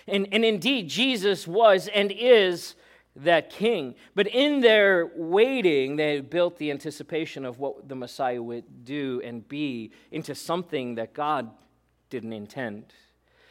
And, 0.07 0.29
and 0.33 0.45
indeed, 0.45 0.89
Jesus 0.89 1.47
was 1.47 1.89
and 1.89 2.13
is 2.13 2.75
that 3.17 3.51
king. 3.51 3.95
But 4.15 4.27
in 4.27 4.61
their 4.61 5.11
waiting, 5.15 5.97
they 5.97 6.21
built 6.21 6.59
the 6.59 6.71
anticipation 6.71 7.45
of 7.45 7.59
what 7.59 7.89
the 7.89 7.95
Messiah 7.95 8.43
would 8.43 8.85
do 8.85 9.23
and 9.25 9.47
be 9.49 9.93
into 10.11 10.35
something 10.35 10.97
that 10.97 11.15
God 11.15 11.51
didn't 12.11 12.33
intend. 12.33 12.93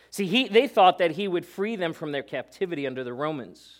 See, 0.10 0.28
he, 0.28 0.48
they 0.48 0.68
thought 0.68 1.00
that 1.00 1.12
he 1.12 1.28
would 1.28 1.46
free 1.46 1.76
them 1.76 1.94
from 1.94 2.12
their 2.12 2.24
captivity 2.24 2.86
under 2.86 3.04
the 3.04 3.14
Romans, 3.14 3.80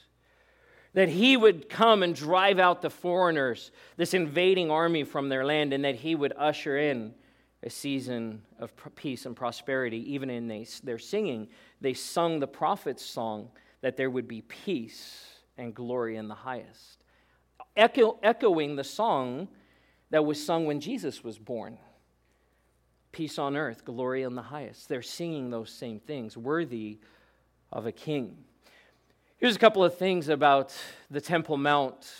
that 0.94 1.10
he 1.10 1.38
would 1.38 1.70
come 1.70 2.02
and 2.02 2.16
drive 2.16 2.60
out 2.60 2.82
the 2.82 2.90
foreigners, 2.90 3.72
this 3.98 4.14
invading 4.14 4.72
army 4.72 5.04
from 5.04 5.30
their 5.30 5.46
land, 5.46 5.74
and 5.74 5.86
that 5.86 5.96
he 5.96 6.16
would 6.16 6.34
usher 6.36 6.78
in 6.78 7.14
a 7.62 7.70
season 7.70 8.42
of 8.60 8.74
peace 8.96 9.26
and 9.26 9.36
prosperity. 9.36 10.14
Even 10.14 10.30
in 10.30 10.48
they, 10.48 10.66
their 10.84 11.00
singing, 11.00 11.48
they 11.84 11.94
sung 11.94 12.40
the 12.40 12.48
prophet's 12.48 13.06
song 13.06 13.50
that 13.82 13.96
there 13.96 14.10
would 14.10 14.28
be 14.28 14.42
peace 14.42 15.28
and 15.58 15.76
glory 15.76 16.16
in 16.16 16.28
the 16.28 16.34
highest, 16.34 17.04
Echo, 17.76 18.18
echoing 18.24 18.76
the 18.76 18.84
song 18.84 19.48
that 20.10 20.26
was 20.26 20.44
sung 20.44 20.66
when 20.66 20.80
Jesus 20.80 21.24
was 21.24 21.38
born 21.38 21.78
peace 23.14 23.38
on 23.38 23.56
earth, 23.56 23.86
glory 23.86 24.24
in 24.24 24.36
the 24.36 24.42
highest. 24.42 24.90
They're 24.90 25.02
singing 25.02 25.52
those 25.52 25.70
same 25.70 26.00
things, 26.00 26.36
worthy 26.36 26.98
of 27.72 27.86
a 27.86 27.92
king. 27.92 28.36
Here's 29.38 29.56
a 29.56 29.60
couple 29.60 29.84
of 29.84 29.98
things 29.98 30.28
about 30.30 30.76
the 31.10 31.22
Temple 31.22 31.56
Mount. 31.56 32.12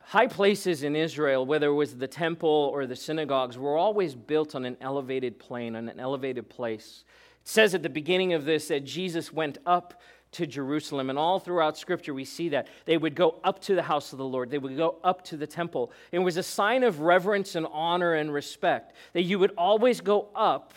High 0.00 0.28
places 0.28 0.84
in 0.84 0.96
Israel, 0.96 1.44
whether 1.44 1.66
it 1.66 1.74
was 1.74 1.96
the 1.96 2.06
temple 2.06 2.70
or 2.72 2.86
the 2.86 2.96
synagogues, 2.96 3.58
were 3.58 3.76
always 3.76 4.14
built 4.14 4.54
on 4.54 4.64
an 4.64 4.76
elevated 4.80 5.38
plane, 5.38 5.76
on 5.76 5.88
an 5.88 6.00
elevated 6.00 6.48
place 6.48 7.04
says 7.48 7.74
at 7.74 7.82
the 7.82 7.88
beginning 7.88 8.34
of 8.34 8.44
this 8.44 8.68
that 8.68 8.84
Jesus 8.84 9.32
went 9.32 9.56
up 9.64 10.02
to 10.32 10.46
Jerusalem. 10.46 11.08
And 11.08 11.18
all 11.18 11.38
throughout 11.38 11.78
Scripture, 11.78 12.12
we 12.12 12.26
see 12.26 12.50
that. 12.50 12.68
They 12.84 12.98
would 12.98 13.14
go 13.14 13.40
up 13.42 13.60
to 13.62 13.74
the 13.74 13.82
house 13.82 14.12
of 14.12 14.18
the 14.18 14.24
Lord, 14.24 14.50
they 14.50 14.58
would 14.58 14.76
go 14.76 14.98
up 15.02 15.24
to 15.24 15.36
the 15.38 15.46
temple. 15.46 15.90
It 16.12 16.18
was 16.18 16.36
a 16.36 16.42
sign 16.42 16.84
of 16.84 17.00
reverence 17.00 17.54
and 17.54 17.66
honor 17.72 18.14
and 18.14 18.32
respect 18.32 18.94
that 19.14 19.22
you 19.22 19.38
would 19.38 19.52
always 19.56 20.02
go 20.02 20.28
up 20.34 20.74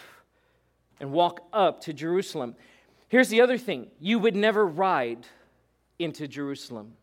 and 1.01 1.11
walk 1.11 1.45
up 1.51 1.81
to 1.81 1.93
Jerusalem. 1.93 2.55
Here's 3.09 3.27
the 3.27 3.41
other 3.41 3.57
thing 3.57 3.87
you 3.99 4.19
would 4.19 4.37
never 4.37 4.65
ride 4.65 5.27
into 5.99 6.25
Jerusalem. 6.25 6.93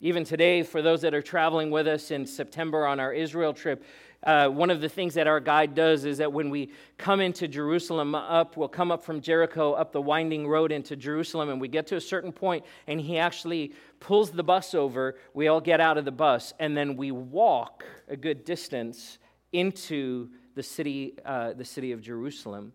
Even 0.00 0.24
today, 0.24 0.62
for 0.62 0.80
those 0.80 1.02
that 1.02 1.12
are 1.12 1.20
traveling 1.20 1.70
with 1.70 1.86
us 1.86 2.10
in 2.10 2.24
September 2.24 2.86
on 2.86 2.98
our 2.98 3.12
Israel 3.12 3.52
trip, 3.52 3.84
uh, 4.22 4.48
one 4.48 4.68
of 4.68 4.82
the 4.82 4.88
things 4.88 5.14
that 5.14 5.26
our 5.26 5.40
guide 5.40 5.74
does 5.74 6.04
is 6.04 6.18
that 6.18 6.30
when 6.30 6.50
we 6.50 6.70
come 6.98 7.20
into 7.20 7.48
Jerusalem 7.48 8.14
up, 8.14 8.56
we'll 8.56 8.68
come 8.68 8.90
up 8.90 9.02
from 9.02 9.22
Jericho 9.22 9.72
up 9.72 9.92
the 9.92 10.00
winding 10.00 10.46
road 10.46 10.72
into 10.72 10.94
Jerusalem, 10.94 11.48
and 11.48 11.60
we 11.60 11.68
get 11.68 11.86
to 11.86 11.96
a 11.96 12.00
certain 12.00 12.32
point, 12.32 12.64
and 12.86 13.00
he 13.00 13.16
actually 13.16 13.72
pulls 13.98 14.30
the 14.30 14.42
bus 14.42 14.74
over. 14.74 15.16
We 15.32 15.48
all 15.48 15.60
get 15.60 15.80
out 15.80 15.96
of 15.96 16.04
the 16.04 16.12
bus, 16.12 16.52
and 16.58 16.76
then 16.76 16.96
we 16.96 17.12
walk 17.12 17.84
a 18.08 18.16
good 18.16 18.44
distance 18.44 19.18
into 19.52 20.28
the 20.54 20.62
city, 20.62 21.14
uh, 21.24 21.54
the 21.54 21.64
city 21.64 21.92
of 21.92 22.02
Jerusalem. 22.02 22.72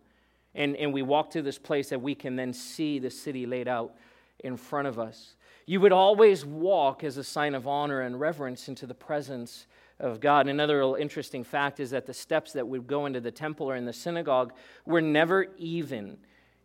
And, 0.56 0.74
and 0.76 0.92
we 0.92 1.02
walk 1.02 1.30
to 1.32 1.42
this 1.42 1.58
place 1.58 1.90
that 1.90 2.00
we 2.00 2.14
can 2.14 2.34
then 2.34 2.52
see 2.52 2.98
the 2.98 3.10
city 3.10 3.46
laid 3.46 3.68
out 3.68 3.94
in 4.40 4.56
front 4.56 4.88
of 4.88 4.98
us. 4.98 5.34
You 5.66 5.80
would 5.80 5.92
always 5.92 6.44
walk 6.44 7.04
as 7.04 7.16
a 7.18 7.24
sign 7.24 7.54
of 7.54 7.68
honor 7.68 8.00
and 8.00 8.18
reverence 8.18 8.68
into 8.68 8.86
the 8.86 8.94
presence 8.94 9.66
of 9.98 10.20
God. 10.20 10.46
Another 10.48 10.76
little 10.76 10.94
interesting 10.94 11.44
fact 11.44 11.80
is 11.80 11.90
that 11.90 12.06
the 12.06 12.14
steps 12.14 12.52
that 12.52 12.66
would 12.66 12.86
go 12.86 13.06
into 13.06 13.20
the 13.20 13.30
temple 13.30 13.70
or 13.70 13.76
in 13.76 13.84
the 13.84 13.92
synagogue 13.92 14.52
were 14.84 15.00
never 15.00 15.46
even. 15.56 16.18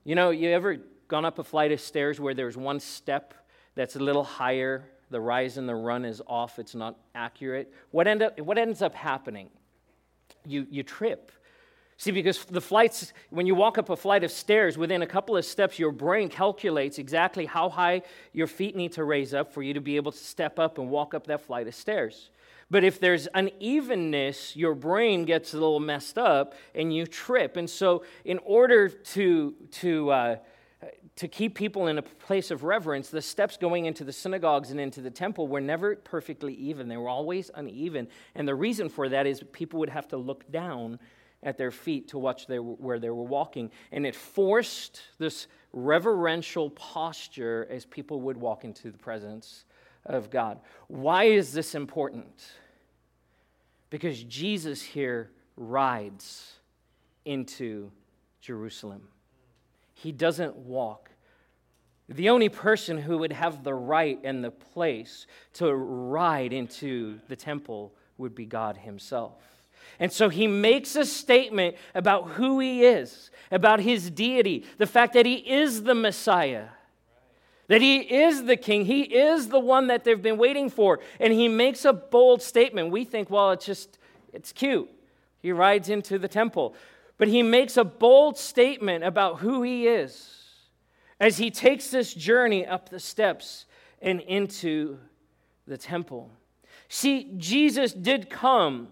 You 0.04 0.16
know, 0.16 0.32
you 0.32 0.50
ever 0.50 0.78
gone 1.08 1.26
up 1.26 1.40
a 1.40 1.44
flight 1.44 1.72
of 1.72 1.80
stairs 1.80 2.20
where 2.20 2.34
there's 2.34 2.58
one 2.58 2.80
step 2.80 3.34
that's 3.76 3.96
a 3.96 4.00
little 4.00 4.24
higher, 4.24 4.86
the 5.10 5.20
rise 5.20 5.58
and 5.58 5.68
the 5.68 5.76
run 5.76 6.06
is 6.06 6.22
off, 6.28 6.60
it's 6.60 6.76
not 6.76 6.98
accurate? 7.16 7.74
What, 7.92 8.08
end 8.08 8.22
up, 8.22 8.40
what 8.40 8.58
ends 8.58 8.82
up 8.82 8.96
happening? 8.96 9.50
You, 10.46 10.68
you 10.70 10.84
trip. 10.84 11.32
See, 11.98 12.12
because 12.12 12.44
the 12.46 12.62
flights, 12.62 13.14
when 13.30 13.46
you 13.46 13.54
walk 13.54 13.78
up 13.78 13.90
a 13.92 13.96
flight 13.96 14.24
of 14.24 14.32
stairs, 14.32 14.76
within 14.76 15.04
a 15.04 15.08
couple 15.08 15.38
of 15.38 15.46
steps, 15.46 15.78
your 15.78 15.92
brain 15.92 16.30
calculates 16.30 16.98
exactly 16.98 17.46
how 17.46 17.70
high 17.70 18.02
your 18.34 18.48
feet 18.48 18.76
need 18.76 18.94
to 18.94 19.04
raise 19.04 19.36
up 19.36 19.54
for 19.54 19.62
you 19.62 19.76
to 19.76 19.82
be 19.82 19.98
able 19.98 20.12
to 20.12 20.18
step 20.18 20.58
up 20.58 20.80
and 20.80 20.90
walk 20.90 21.14
up 21.14 21.28
that 21.28 21.42
flight 21.42 21.68
of 21.68 21.76
stairs. 21.76 22.32
But 22.72 22.86
if 22.86 23.02
there's 23.02 23.28
unevenness, 23.34 24.56
your 24.56 24.74
brain 24.76 25.26
gets 25.26 25.54
a 25.54 25.58
little 25.58 25.82
messed 25.82 26.18
up 26.18 26.56
and 26.74 26.96
you 26.96 27.06
trip. 27.06 27.58
And 27.58 27.70
so, 27.70 28.06
in 28.24 28.40
order 28.46 28.88
to, 28.88 29.54
to, 29.72 30.10
uh, 30.10 30.36
to 31.18 31.28
keep 31.28 31.54
people 31.54 31.88
in 31.88 31.98
a 31.98 32.02
place 32.02 32.50
of 32.50 32.64
reverence, 32.64 33.10
the 33.10 33.22
steps 33.22 33.58
going 33.58 33.88
into 33.88 34.06
the 34.06 34.14
synagogues 34.14 34.72
and 34.72 34.80
into 34.80 35.02
the 35.02 35.12
temple 35.12 35.50
were 35.50 35.60
never 35.60 35.98
perfectly 35.98 36.54
even. 36.54 36.88
They 36.88 36.96
were 36.96 37.10
always 37.10 37.52
uneven. 37.54 38.08
And 38.36 38.48
the 38.48 38.56
reason 38.56 38.88
for 38.88 39.10
that 39.10 39.28
is 39.28 39.44
people 39.52 39.82
would 39.82 39.90
have 39.90 40.08
to 40.08 40.18
look 40.18 40.50
down 40.50 40.98
at 41.44 41.58
their 41.58 41.72
feet 41.72 42.08
to 42.10 42.20
watch 42.20 42.48
they 42.48 42.60
where 42.60 43.00
they 43.00 43.10
were 43.10 43.24
walking. 43.24 43.70
And 43.92 44.06
it 44.06 44.16
forced 44.16 45.02
this 45.18 45.48
reverential 45.74 46.70
posture 46.70 47.68
as 47.70 47.86
people 47.86 48.22
would 48.22 48.38
walk 48.38 48.64
into 48.64 48.92
the 48.92 48.98
presence 48.98 49.66
of 50.06 50.30
God. 50.30 50.60
Why 50.88 51.26
is 51.26 51.52
this 51.52 51.76
important? 51.76 52.44
Because 53.92 54.24
Jesus 54.24 54.82
here 54.82 55.30
rides 55.56 56.54
into 57.26 57.92
Jerusalem. 58.40 59.10
He 59.94 60.12
doesn't 60.12 60.56
walk. 60.56 61.12
The 62.10 62.30
only 62.30 62.50
person 62.50 62.98
who 62.98 63.20
would 63.20 63.32
have 63.32 63.64
the 63.64 63.76
right 63.76 64.20
and 64.24 64.44
the 64.44 64.50
place 64.50 65.28
to 65.54 65.76
ride 65.76 66.52
into 66.52 67.20
the 67.28 67.36
temple 67.36 67.94
would 68.18 68.34
be 68.34 68.46
God 68.46 68.78
Himself. 68.78 69.44
And 70.00 70.12
so 70.12 70.30
he 70.30 70.48
makes 70.48 70.96
a 70.96 71.06
statement 71.06 71.76
about 71.94 72.30
who 72.32 72.60
he 72.60 72.86
is, 72.86 73.30
about 73.52 73.80
his 73.80 74.10
deity, 74.10 74.66
the 74.78 74.88
fact 74.88 75.14
that 75.14 75.26
he 75.26 75.36
is 75.36 75.84
the 75.84 75.96
Messiah 75.96 76.66
that 77.72 77.82
he 77.82 78.00
is 78.00 78.44
the 78.44 78.58
king. 78.58 78.84
He 78.84 79.04
is 79.04 79.48
the 79.48 79.58
one 79.58 79.88
that 79.88 80.04
they've 80.04 80.22
been 80.22 80.38
waiting 80.38 80.70
for. 80.70 81.00
And 81.22 81.32
he 81.32 81.48
makes 81.48 81.86
a 81.86 81.94
bold 81.94 82.42
statement. 82.42 82.92
We 82.92 83.06
think, 83.06 83.30
well, 83.30 83.52
it's 83.52 83.66
just, 83.66 83.98
it's 84.34 84.52
cute. 84.52 84.90
He 85.40 85.54
rides 85.54 85.88
into 85.88 86.20
the 86.20 86.28
temple. 86.28 86.76
But 87.18 87.30
he 87.30 87.42
makes 87.42 87.78
a 87.78 87.86
bold 87.86 88.38
statement 88.38 89.06
about 89.06 89.40
who 89.40 89.64
he 89.64 89.88
is 89.88 90.36
as 91.18 91.38
he 91.38 91.50
takes 91.50 91.88
this 91.88 92.14
journey 92.14 92.68
up 92.68 92.90
the 92.90 93.00
steps 93.00 93.68
and 94.02 94.20
into 94.20 94.98
the 95.66 95.78
temple. 95.78 96.30
See, 96.90 97.32
Jesus 97.38 97.94
did 97.94 98.30
come 98.30 98.90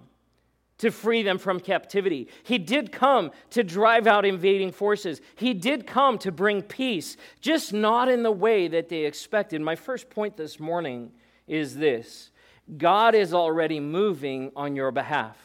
to 0.80 0.92
free 0.92 1.24
them 1.24 1.38
from 1.38 1.60
captivity. 1.60 2.28
He 2.44 2.58
did 2.58 2.92
come 2.92 3.32
to 3.52 3.64
drive 3.64 4.08
out 4.08 4.26
invading 4.26 4.72
forces. 4.72 5.22
He 5.36 5.54
did 5.54 5.86
come 5.86 6.18
to 6.20 6.32
bring 6.32 6.62
peace, 6.62 7.16
just 7.40 7.72
not 7.72 8.10
in 8.10 8.24
the 8.24 8.32
way 8.32 8.68
that 8.68 8.90
they 8.90 9.06
expected. 9.06 9.62
My 9.62 9.76
first 9.76 10.10
point 10.10 10.36
this 10.36 10.60
morning 10.60 11.12
is 11.48 11.76
this 11.76 12.32
God 12.78 13.16
is 13.16 13.34
already 13.34 13.80
moving 13.80 14.52
on 14.56 14.76
your 14.76 14.92
behalf. 14.92 15.38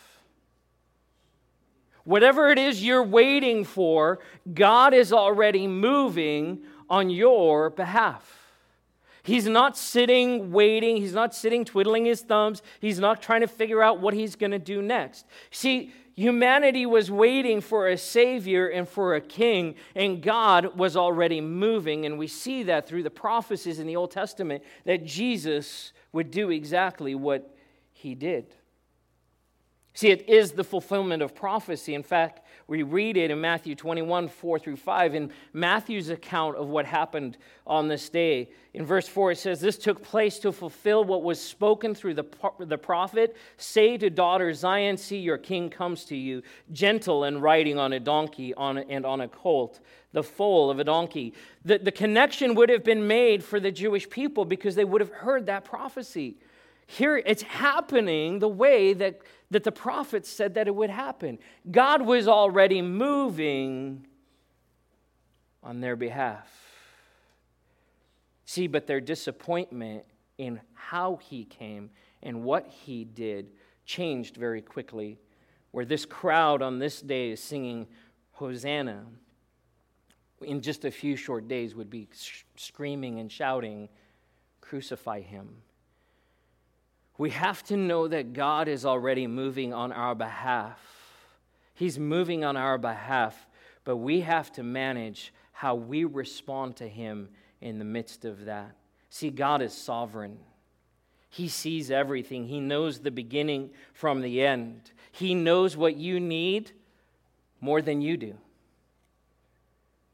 Whatever 2.05 2.51
it 2.51 2.59
is 2.59 2.85
you're 2.85 3.03
waiting 3.03 3.65
for, 3.65 4.21
God 4.53 4.93
is 4.93 5.13
already 5.13 5.67
moving 5.67 6.63
on 6.89 7.09
your 7.09 7.71
behalf. 7.71 8.44
He's 9.25 9.47
not 9.47 9.77
sitting 9.77 10.53
waiting. 10.53 10.99
He's 10.99 11.15
not 11.15 11.35
sitting 11.35 11.65
twiddling 11.65 12.05
his 12.05 12.21
thumbs. 12.21 12.63
He's 12.79 12.99
not 12.99 13.23
trying 13.23 13.41
to 13.41 13.49
figure 13.49 13.83
out 13.83 13.99
what 13.99 14.13
he's 14.13 14.37
going 14.37 14.51
to 14.51 14.59
do 14.59 14.83
next. 14.83 15.25
See, 15.51 15.95
humanity 16.15 16.85
was 16.85 17.11
waiting 17.11 17.63
for 17.63 17.89
a 17.89 17.97
savior 17.97 18.69
and 18.69 18.87
for 18.87 19.15
a 19.15 19.23
king, 19.23 19.77
and 19.97 20.23
God 20.23 20.77
was 20.77 20.95
already 20.95 21.41
moving. 21.41 22.05
And 22.05 22.19
we 22.19 22.27
see 22.27 22.65
that 22.65 22.87
through 22.87 23.03
the 23.03 23.11
prophecies 23.11 23.79
in 23.79 23.87
the 23.87 23.97
Old 23.97 24.11
Testament 24.11 24.63
that 24.85 25.07
Jesus 25.07 25.95
would 26.13 26.31
do 26.31 26.51
exactly 26.51 27.15
what 27.15 27.57
he 27.95 28.15
did. 28.15 28.55
See, 29.95 30.11
it 30.11 30.29
is 30.29 30.53
the 30.53 30.65
fulfillment 30.65 31.23
of 31.23 31.35
prophecy. 31.35 31.95
In 31.95 32.03
fact, 32.03 32.44
we 32.67 32.83
read 32.83 33.17
it 33.17 33.31
in 33.31 33.41
Matthew 33.41 33.75
21, 33.75 34.29
4 34.29 34.59
through 34.59 34.77
5, 34.77 35.15
in 35.15 35.31
Matthew's 35.53 36.09
account 36.09 36.57
of 36.57 36.69
what 36.69 36.87
happened 36.87 37.37
on 37.67 37.89
this 37.89 38.09
day. 38.09 38.49
In 38.73 38.87
verse 38.87 39.07
4, 39.07 39.33
it 39.33 39.39
says, 39.39 39.61
This 39.61 39.77
took 39.77 40.03
place 40.03 40.39
to 40.41 40.51
fulfill 40.51 41.05
what 41.05 41.23
was 41.23 41.41
spoken 41.41 41.95
through 41.95 42.15
the, 42.15 42.27
the 42.61 42.79
prophet 42.79 43.37
Say 43.57 43.99
to 43.99 44.09
daughter 44.09 44.53
Zion, 44.55 44.97
see, 44.97 45.19
your 45.19 45.39
king 45.39 45.69
comes 45.69 46.05
to 46.07 46.17
you, 46.17 46.43
gentle 46.73 47.25
and 47.25 47.43
riding 47.43 47.79
on 47.79 47.93
a 47.93 48.01
donkey 48.01 48.55
on 48.55 48.79
and 48.79 49.05
on 49.05 49.21
a 49.21 49.29
colt, 49.29 49.81
the 50.13 50.23
foal 50.23 50.71
of 50.71 50.79
a 50.79 50.85
donkey. 50.85 51.35
The, 51.65 51.79
the 51.79 51.93
connection 51.93 52.55
would 52.55 52.71
have 52.71 52.85
been 52.85 53.07
made 53.07 53.45
for 53.45 53.61
the 53.61 53.71
Jewish 53.71 54.09
people 54.09 54.45
because 54.45 54.75
they 54.75 54.85
would 54.85 55.01
have 55.01 55.11
heard 55.11 55.47
that 55.47 55.65
prophecy. 55.65 56.37
Here 56.87 57.17
it's 57.17 57.43
happening 57.43 58.39
the 58.39 58.49
way 58.49 58.93
that, 58.95 59.21
that 59.55 59.63
the 59.63 59.73
prophets 59.73 60.29
said 60.29 60.55
that 60.55 60.67
it 60.67 60.75
would 60.75 60.91
happen. 60.91 61.39
God 61.71 62.03
was 62.03 62.27
already 62.27 62.83
moving 62.83 64.05
on 65.63 65.81
their 65.81 65.95
behalf. 65.95 66.53
See, 68.47 68.67
but 68.67 68.89
their 68.89 69.01
disappointment 69.01 70.07
in 70.39 70.61
how 70.75 71.21
he 71.23 71.45
came 71.45 71.91
and 72.21 72.43
what 72.43 72.67
he 72.67 73.05
did 73.05 73.53
changed 73.87 74.37
very 74.37 74.61
quickly. 74.61 75.21
Where 75.71 75.85
this 75.85 76.05
crowd 76.05 76.61
on 76.61 76.81
this 76.81 77.01
day 77.01 77.31
is 77.31 77.41
singing 77.41 77.87
Hosanna, 78.33 79.05
in 80.43 80.63
just 80.63 80.85
a 80.85 80.91
few 80.91 81.15
short 81.15 81.47
days 81.47 81.77
would 81.77 81.91
be 81.91 82.09
screaming 82.57 83.21
and 83.21 83.31
shouting, 83.31 83.89
Crucify 84.61 85.21
him. 85.21 85.49
We 87.17 87.31
have 87.31 87.63
to 87.65 87.77
know 87.77 88.09
that 88.09 88.33
God 88.33 88.67
is 88.67 88.85
already 88.85 89.27
moving 89.27 89.73
on 89.73 89.93
our 89.93 90.15
behalf. 90.15 90.81
He's 91.75 91.99
moving 91.99 92.45
on 92.45 92.57
our 92.57 92.79
behalf, 92.79 93.47
but 93.85 93.97
we 93.97 94.21
have 94.21 94.51
to 94.53 94.63
manage 94.63 95.33
how 95.53 95.75
we 95.77 96.05
respond 96.05 96.77
to 96.77 96.89
Him 96.89 97.29
in 97.61 97.79
the 97.79 97.85
midst 97.85 98.25
of 98.25 98.47
that. 98.47 98.77
See, 99.11 99.31
God 99.31 99.63
is 99.63 99.73
sovereign. 99.73 100.39
He 101.31 101.49
sees 101.49 101.91
everything. 101.91 102.47
He 102.47 102.61
knows 102.61 102.99
the 102.99 103.11
beginning 103.11 103.71
from 103.93 104.21
the 104.21 104.43
end. 104.43 104.93
He 105.13 105.35
knows 105.35 105.77
what 105.77 105.97
you 105.97 106.19
need 106.19 106.73
more 107.61 107.81
than 107.81 108.01
you 108.01 108.17
do. 108.17 108.37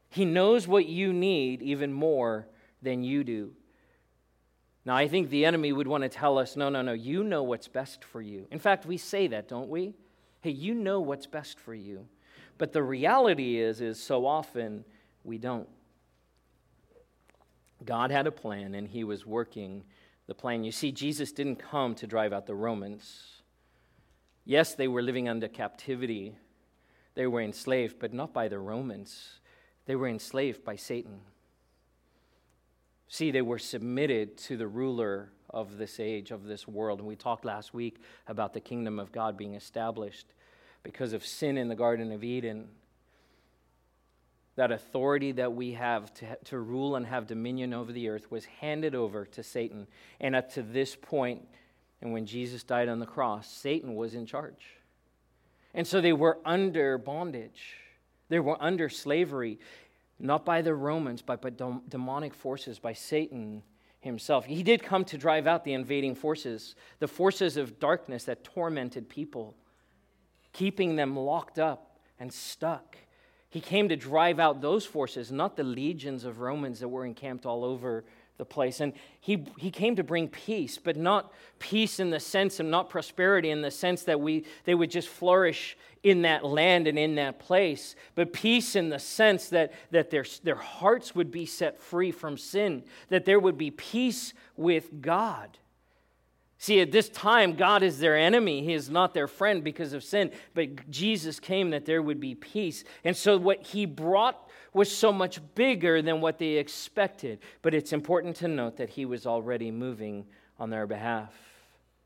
He 0.09 0.25
knows 0.25 0.67
what 0.67 0.85
you 0.85 1.13
need 1.13 1.61
even 1.61 1.93
more 1.93 2.47
than 2.81 3.03
you 3.03 3.23
do. 3.23 3.53
Now, 4.85 4.95
I 4.95 5.07
think 5.07 5.29
the 5.29 5.45
enemy 5.45 5.71
would 5.73 5.87
want 5.87 6.03
to 6.03 6.09
tell 6.09 6.37
us 6.37 6.55
no, 6.55 6.69
no, 6.69 6.81
no, 6.81 6.93
you 6.93 7.23
know 7.23 7.43
what's 7.43 7.67
best 7.67 8.03
for 8.03 8.21
you. 8.21 8.47
In 8.51 8.59
fact, 8.59 8.85
we 8.85 8.97
say 8.97 9.27
that, 9.27 9.47
don't 9.47 9.69
we? 9.69 9.93
Hey, 10.41 10.51
you 10.51 10.73
know 10.73 10.99
what's 10.99 11.27
best 11.27 11.59
for 11.59 11.75
you. 11.75 12.07
But 12.57 12.73
the 12.73 12.81
reality 12.81 13.57
is, 13.57 13.79
is 13.81 14.01
so 14.01 14.25
often 14.25 14.83
we 15.23 15.37
don't. 15.37 15.69
God 17.85 18.11
had 18.11 18.27
a 18.27 18.31
plan 18.31 18.75
and 18.75 18.87
he 18.87 19.03
was 19.03 19.25
working 19.25 19.83
the 20.27 20.35
plan. 20.35 20.63
You 20.63 20.71
see, 20.71 20.91
Jesus 20.91 21.31
didn't 21.31 21.57
come 21.57 21.95
to 21.95 22.07
drive 22.07 22.33
out 22.33 22.45
the 22.45 22.55
Romans. 22.55 23.41
Yes, 24.45 24.75
they 24.75 24.87
were 24.87 25.01
living 25.01 25.29
under 25.29 25.47
captivity, 25.47 26.35
they 27.13 27.27
were 27.27 27.41
enslaved, 27.41 27.99
but 27.99 28.13
not 28.13 28.33
by 28.33 28.47
the 28.47 28.59
Romans. 28.59 29.39
They 29.85 29.95
were 29.95 30.07
enslaved 30.07 30.63
by 30.63 30.75
Satan. 30.75 31.21
See, 33.11 33.29
they 33.31 33.41
were 33.41 33.59
submitted 33.59 34.37
to 34.37 34.55
the 34.55 34.69
ruler 34.69 35.33
of 35.49 35.77
this 35.77 35.99
age, 35.99 36.31
of 36.31 36.45
this 36.45 36.65
world. 36.65 36.99
And 36.99 37.07
we 37.09 37.17
talked 37.17 37.43
last 37.43 37.73
week 37.73 37.97
about 38.25 38.53
the 38.53 38.61
kingdom 38.61 38.99
of 38.99 39.11
God 39.11 39.35
being 39.35 39.53
established 39.53 40.27
because 40.81 41.11
of 41.11 41.25
sin 41.25 41.57
in 41.57 41.67
the 41.67 41.75
Garden 41.75 42.13
of 42.13 42.23
Eden. 42.23 42.69
That 44.55 44.71
authority 44.71 45.33
that 45.33 45.51
we 45.51 45.73
have 45.73 46.13
to, 46.13 46.37
to 46.45 46.59
rule 46.59 46.95
and 46.95 47.05
have 47.05 47.27
dominion 47.27 47.73
over 47.73 47.91
the 47.91 48.07
earth 48.07 48.31
was 48.31 48.45
handed 48.45 48.95
over 48.95 49.25
to 49.25 49.43
Satan. 49.43 49.87
And 50.21 50.33
up 50.33 50.49
to 50.53 50.61
this 50.61 50.95
point, 50.95 51.41
and 52.01 52.13
when 52.13 52.25
Jesus 52.25 52.63
died 52.63 52.87
on 52.87 52.99
the 52.99 53.05
cross, 53.05 53.51
Satan 53.51 53.95
was 53.95 54.13
in 54.13 54.25
charge. 54.25 54.77
And 55.73 55.85
so 55.85 55.99
they 55.99 56.13
were 56.13 56.39
under 56.45 56.97
bondage, 56.97 57.75
they 58.29 58.39
were 58.39 58.55
under 58.63 58.87
slavery, 58.87 59.59
not 60.21 60.45
by 60.45 60.61
the 60.61 60.73
Romans, 60.73 61.21
but 61.21 61.41
by 61.41 61.51
demonic 61.89 62.33
forces, 62.33 62.79
by 62.79 62.93
Satan 62.93 63.63
himself. 63.99 64.45
He 64.45 64.63
did 64.63 64.83
come 64.83 65.05
to 65.05 65.17
drive 65.17 65.47
out 65.47 65.63
the 65.63 65.73
invading 65.73 66.15
forces, 66.15 66.75
the 66.99 67.07
forces 67.07 67.57
of 67.57 67.79
darkness 67.79 68.23
that 68.25 68.43
tormented 68.43 69.09
people, 69.09 69.55
keeping 70.53 70.95
them 70.95 71.17
locked 71.17 71.59
up 71.59 71.99
and 72.19 72.31
stuck. 72.31 72.97
He 73.49 73.61
came 73.61 73.89
to 73.89 73.95
drive 73.95 74.39
out 74.39 74.61
those 74.61 74.85
forces, 74.85 75.31
not 75.31 75.57
the 75.57 75.63
legions 75.63 76.23
of 76.23 76.39
Romans 76.39 76.79
that 76.79 76.87
were 76.87 77.05
encamped 77.05 77.45
all 77.45 77.65
over 77.65 78.05
the 78.37 78.45
place. 78.45 78.79
And 78.79 78.93
he, 79.19 79.45
he 79.57 79.71
came 79.71 79.95
to 79.95 80.03
bring 80.03 80.27
peace, 80.27 80.77
but 80.77 80.97
not 80.97 81.31
peace 81.59 81.99
in 81.99 82.09
the 82.09 82.19
sense 82.19 82.59
of 82.59 82.65
not 82.65 82.89
prosperity 82.89 83.49
in 83.49 83.61
the 83.61 83.71
sense 83.71 84.03
that 84.03 84.19
we, 84.19 84.45
they 84.65 84.73
would 84.73 84.91
just 84.91 85.07
flourish 85.07 85.77
in 86.03 86.23
that 86.23 86.43
land 86.43 86.87
and 86.87 86.97
in 86.97 87.15
that 87.15 87.39
place, 87.39 87.95
but 88.15 88.33
peace 88.33 88.75
in 88.75 88.89
the 88.89 88.97
sense 88.97 89.49
that, 89.49 89.71
that 89.91 90.09
their, 90.09 90.25
their 90.43 90.55
hearts 90.55 91.13
would 91.13 91.31
be 91.31 91.45
set 91.45 91.79
free 91.79 92.11
from 92.11 92.37
sin, 92.37 92.83
that 93.09 93.25
there 93.25 93.39
would 93.39 93.57
be 93.57 93.69
peace 93.69 94.33
with 94.57 95.01
God. 95.01 95.59
See, 96.61 96.79
at 96.79 96.91
this 96.91 97.09
time, 97.09 97.55
God 97.55 97.81
is 97.81 97.97
their 97.97 98.15
enemy. 98.15 98.63
He 98.63 98.73
is 98.73 98.87
not 98.87 99.15
their 99.15 99.27
friend 99.27 99.63
because 99.63 99.93
of 99.93 100.03
sin. 100.03 100.29
But 100.53 100.91
Jesus 100.91 101.39
came 101.39 101.71
that 101.71 101.87
there 101.87 102.03
would 102.03 102.19
be 102.19 102.35
peace. 102.35 102.83
And 103.03 103.17
so, 103.17 103.35
what 103.35 103.63
he 103.63 103.87
brought 103.87 104.47
was 104.71 104.95
so 104.95 105.11
much 105.11 105.39
bigger 105.55 106.03
than 106.03 106.21
what 106.21 106.37
they 106.37 106.57
expected. 106.57 107.39
But 107.63 107.73
it's 107.73 107.93
important 107.93 108.35
to 108.37 108.47
note 108.47 108.77
that 108.77 108.89
he 108.89 109.05
was 109.05 109.25
already 109.25 109.71
moving 109.71 110.23
on 110.59 110.69
their 110.69 110.85
behalf. 110.85 111.33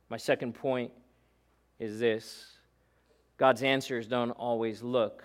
My 0.08 0.16
second 0.16 0.56
point 0.56 0.94
is 1.78 2.00
this 2.00 2.54
God's 3.36 3.62
answers 3.62 4.08
don't 4.08 4.32
always 4.32 4.82
look 4.82 5.22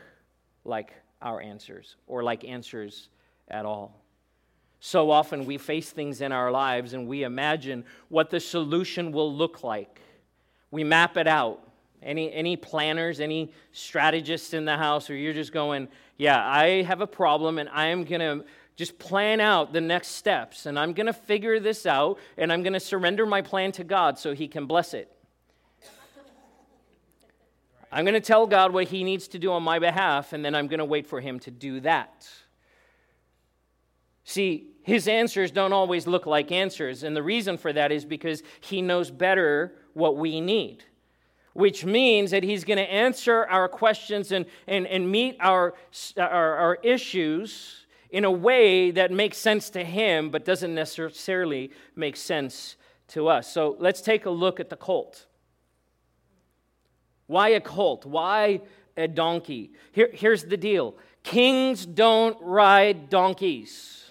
like 0.65 0.93
our 1.23 1.41
answers 1.41 1.95
or 2.09 2.25
like 2.25 2.45
answers 2.45 3.11
at 3.47 3.65
all. 3.65 3.95
So 4.81 5.11
often 5.11 5.45
we 5.45 5.59
face 5.59 5.91
things 5.91 6.23
in 6.23 6.33
our 6.33 6.51
lives 6.51 6.95
and 6.95 7.07
we 7.07 7.23
imagine 7.23 7.85
what 8.09 8.31
the 8.31 8.41
solution 8.41 9.13
will 9.13 9.33
look 9.33 9.63
like. 9.63 10.01
We 10.71 10.85
map 10.85 11.19
it 11.19 11.29
out. 11.29 11.61
Any, 12.03 12.33
any 12.33 12.57
planners, 12.57 13.21
any 13.21 13.53
strategists 13.73 14.55
in 14.55 14.65
the 14.65 14.79
house, 14.79 15.11
or 15.11 15.15
you're 15.15 15.35
just 15.35 15.53
going, 15.53 15.89
yeah, 16.17 16.43
I 16.49 16.81
have 16.83 17.03
a 17.03 17.07
problem 17.07 17.59
and 17.59 17.69
I 17.69 17.89
am 17.89 18.05
going 18.05 18.21
to 18.21 18.47
just 18.75 18.99
plan 18.99 19.39
out 19.39 19.75
the 19.75 19.83
next 19.83 20.09
steps 20.09 20.65
and 20.65 20.79
I'm 20.79 20.95
going 20.95 21.09
to 21.09 21.13
figure 21.13 21.61
this 21.61 21.85
out 21.85 22.19
and 22.39 22.51
I'm 22.51 22.63
going 22.63 22.73
to 22.73 22.81
surrender 22.81 23.27
my 23.27 23.43
plan 23.43 23.73
to 23.73 23.85
God 23.85 24.19
so 24.19 24.33
He 24.35 24.49
can 24.49 24.65
bless 24.65 24.95
it. 24.95 25.15
I'm 27.93 28.07
going 28.07 28.15
to 28.15 28.21
tell 28.21 28.47
God 28.47 28.73
what 28.73 28.89
He 28.89 29.05
needs 29.05 29.29
to 29.29 29.39
do 29.39 29.53
on 29.53 29.63
my 29.63 29.79
behalf 29.79 30.33
and 30.33 30.43
then 30.43 30.55
I'm 30.55 30.69
going 30.69 30.79
to 30.79 30.87
wait 30.87 31.07
for 31.07 31.21
Him 31.21 31.39
to 31.41 31.51
do 31.51 31.81
that. 31.81 32.27
See, 34.25 34.70
His 34.83 35.09
answers 35.09 35.51
don't 35.51 35.73
always 35.73 36.07
look 36.07 36.27
like 36.27 36.51
answers, 36.51 37.03
and 37.03 37.17
the 37.17 37.23
reason 37.23 37.59
for 37.59 37.73
that 37.73 37.93
is 37.93 38.05
because 38.05 38.43
He 38.61 38.83
knows 38.83 39.11
better 39.11 39.75
what 39.95 40.17
we 40.17 40.41
need 40.41 40.85
which 41.53 41.85
means 41.85 42.31
that 42.31 42.43
he's 42.43 42.65
going 42.65 42.79
to 42.79 42.91
answer 42.91 43.45
our 43.47 43.69
questions 43.69 44.33
and, 44.33 44.47
and, 44.67 44.87
and 44.87 45.11
meet 45.11 45.37
our, 45.41 45.75
our, 46.17 46.57
our, 46.57 46.79
issues 46.83 47.87
in 48.11 48.25
a 48.25 48.31
way 48.31 48.91
that 48.91 49.11
makes 49.11 49.37
sense 49.37 49.71
to 49.71 49.85
him 49.85 50.31
but 50.31 50.45
doesn't 50.45 50.75
necessarily 50.75 51.71
make 51.97 52.17
sense 52.17 52.77
to 53.09 53.29
us. 53.29 53.53
So 53.53 53.77
let's 53.79 54.01
take 54.01 54.27
a 54.27 54.31
look 54.31 54.61
at 54.61 54.71
the 54.71 54.77
colt. 54.77 55.27
Why 57.27 57.51
a 57.51 57.61
colt? 57.61 58.07
Why 58.07 58.61
a 58.97 59.09
donkey? 59.09 59.73
Here, 59.93 60.11
here's 60.13 60.45
the 60.45 60.57
deal 60.57 60.97
kings 61.23 61.85
don't 61.85 62.37
ride 62.41 63.11
donkeys. 63.11 64.10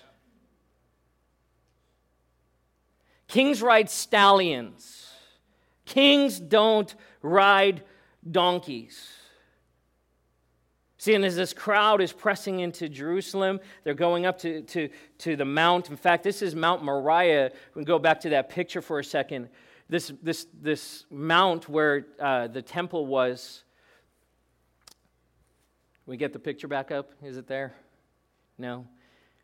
Kings 3.29 3.61
ride 3.61 3.89
stallions. 3.89 5.07
Kings 5.85 6.39
don't 6.39 6.93
ride 7.21 7.83
donkeys. 8.29 9.07
See, 10.97 11.13
and 11.13 11.23
as 11.23 11.35
this 11.35 11.53
crowd 11.53 12.01
is 12.01 12.11
pressing 12.11 12.59
into 12.59 12.89
Jerusalem, 12.89 13.61
they're 13.83 13.93
going 13.93 14.25
up 14.25 14.39
to, 14.39 14.63
to, 14.63 14.89
to 15.19 15.35
the 15.37 15.45
mount. 15.45 15.89
In 15.89 15.95
fact, 15.95 16.23
this 16.23 16.41
is 16.41 16.55
Mount 16.55 16.83
Moriah. 16.83 17.51
We 17.75 17.85
go 17.85 17.99
back 17.99 18.19
to 18.21 18.29
that 18.31 18.49
picture 18.49 18.81
for 18.81 18.99
a 18.99 19.03
second. 19.03 19.47
This, 19.87 20.11
this, 20.21 20.47
this 20.61 21.05
mount 21.09 21.69
where 21.69 22.07
uh, 22.19 22.47
the 22.47 22.61
temple 22.61 23.05
was. 23.05 23.63
We 26.05 26.17
get 26.17 26.33
the 26.33 26.39
picture 26.39 26.67
back 26.67 26.91
up? 26.91 27.13
Is 27.23 27.37
it 27.37 27.47
there? 27.47 27.75
No. 28.57 28.87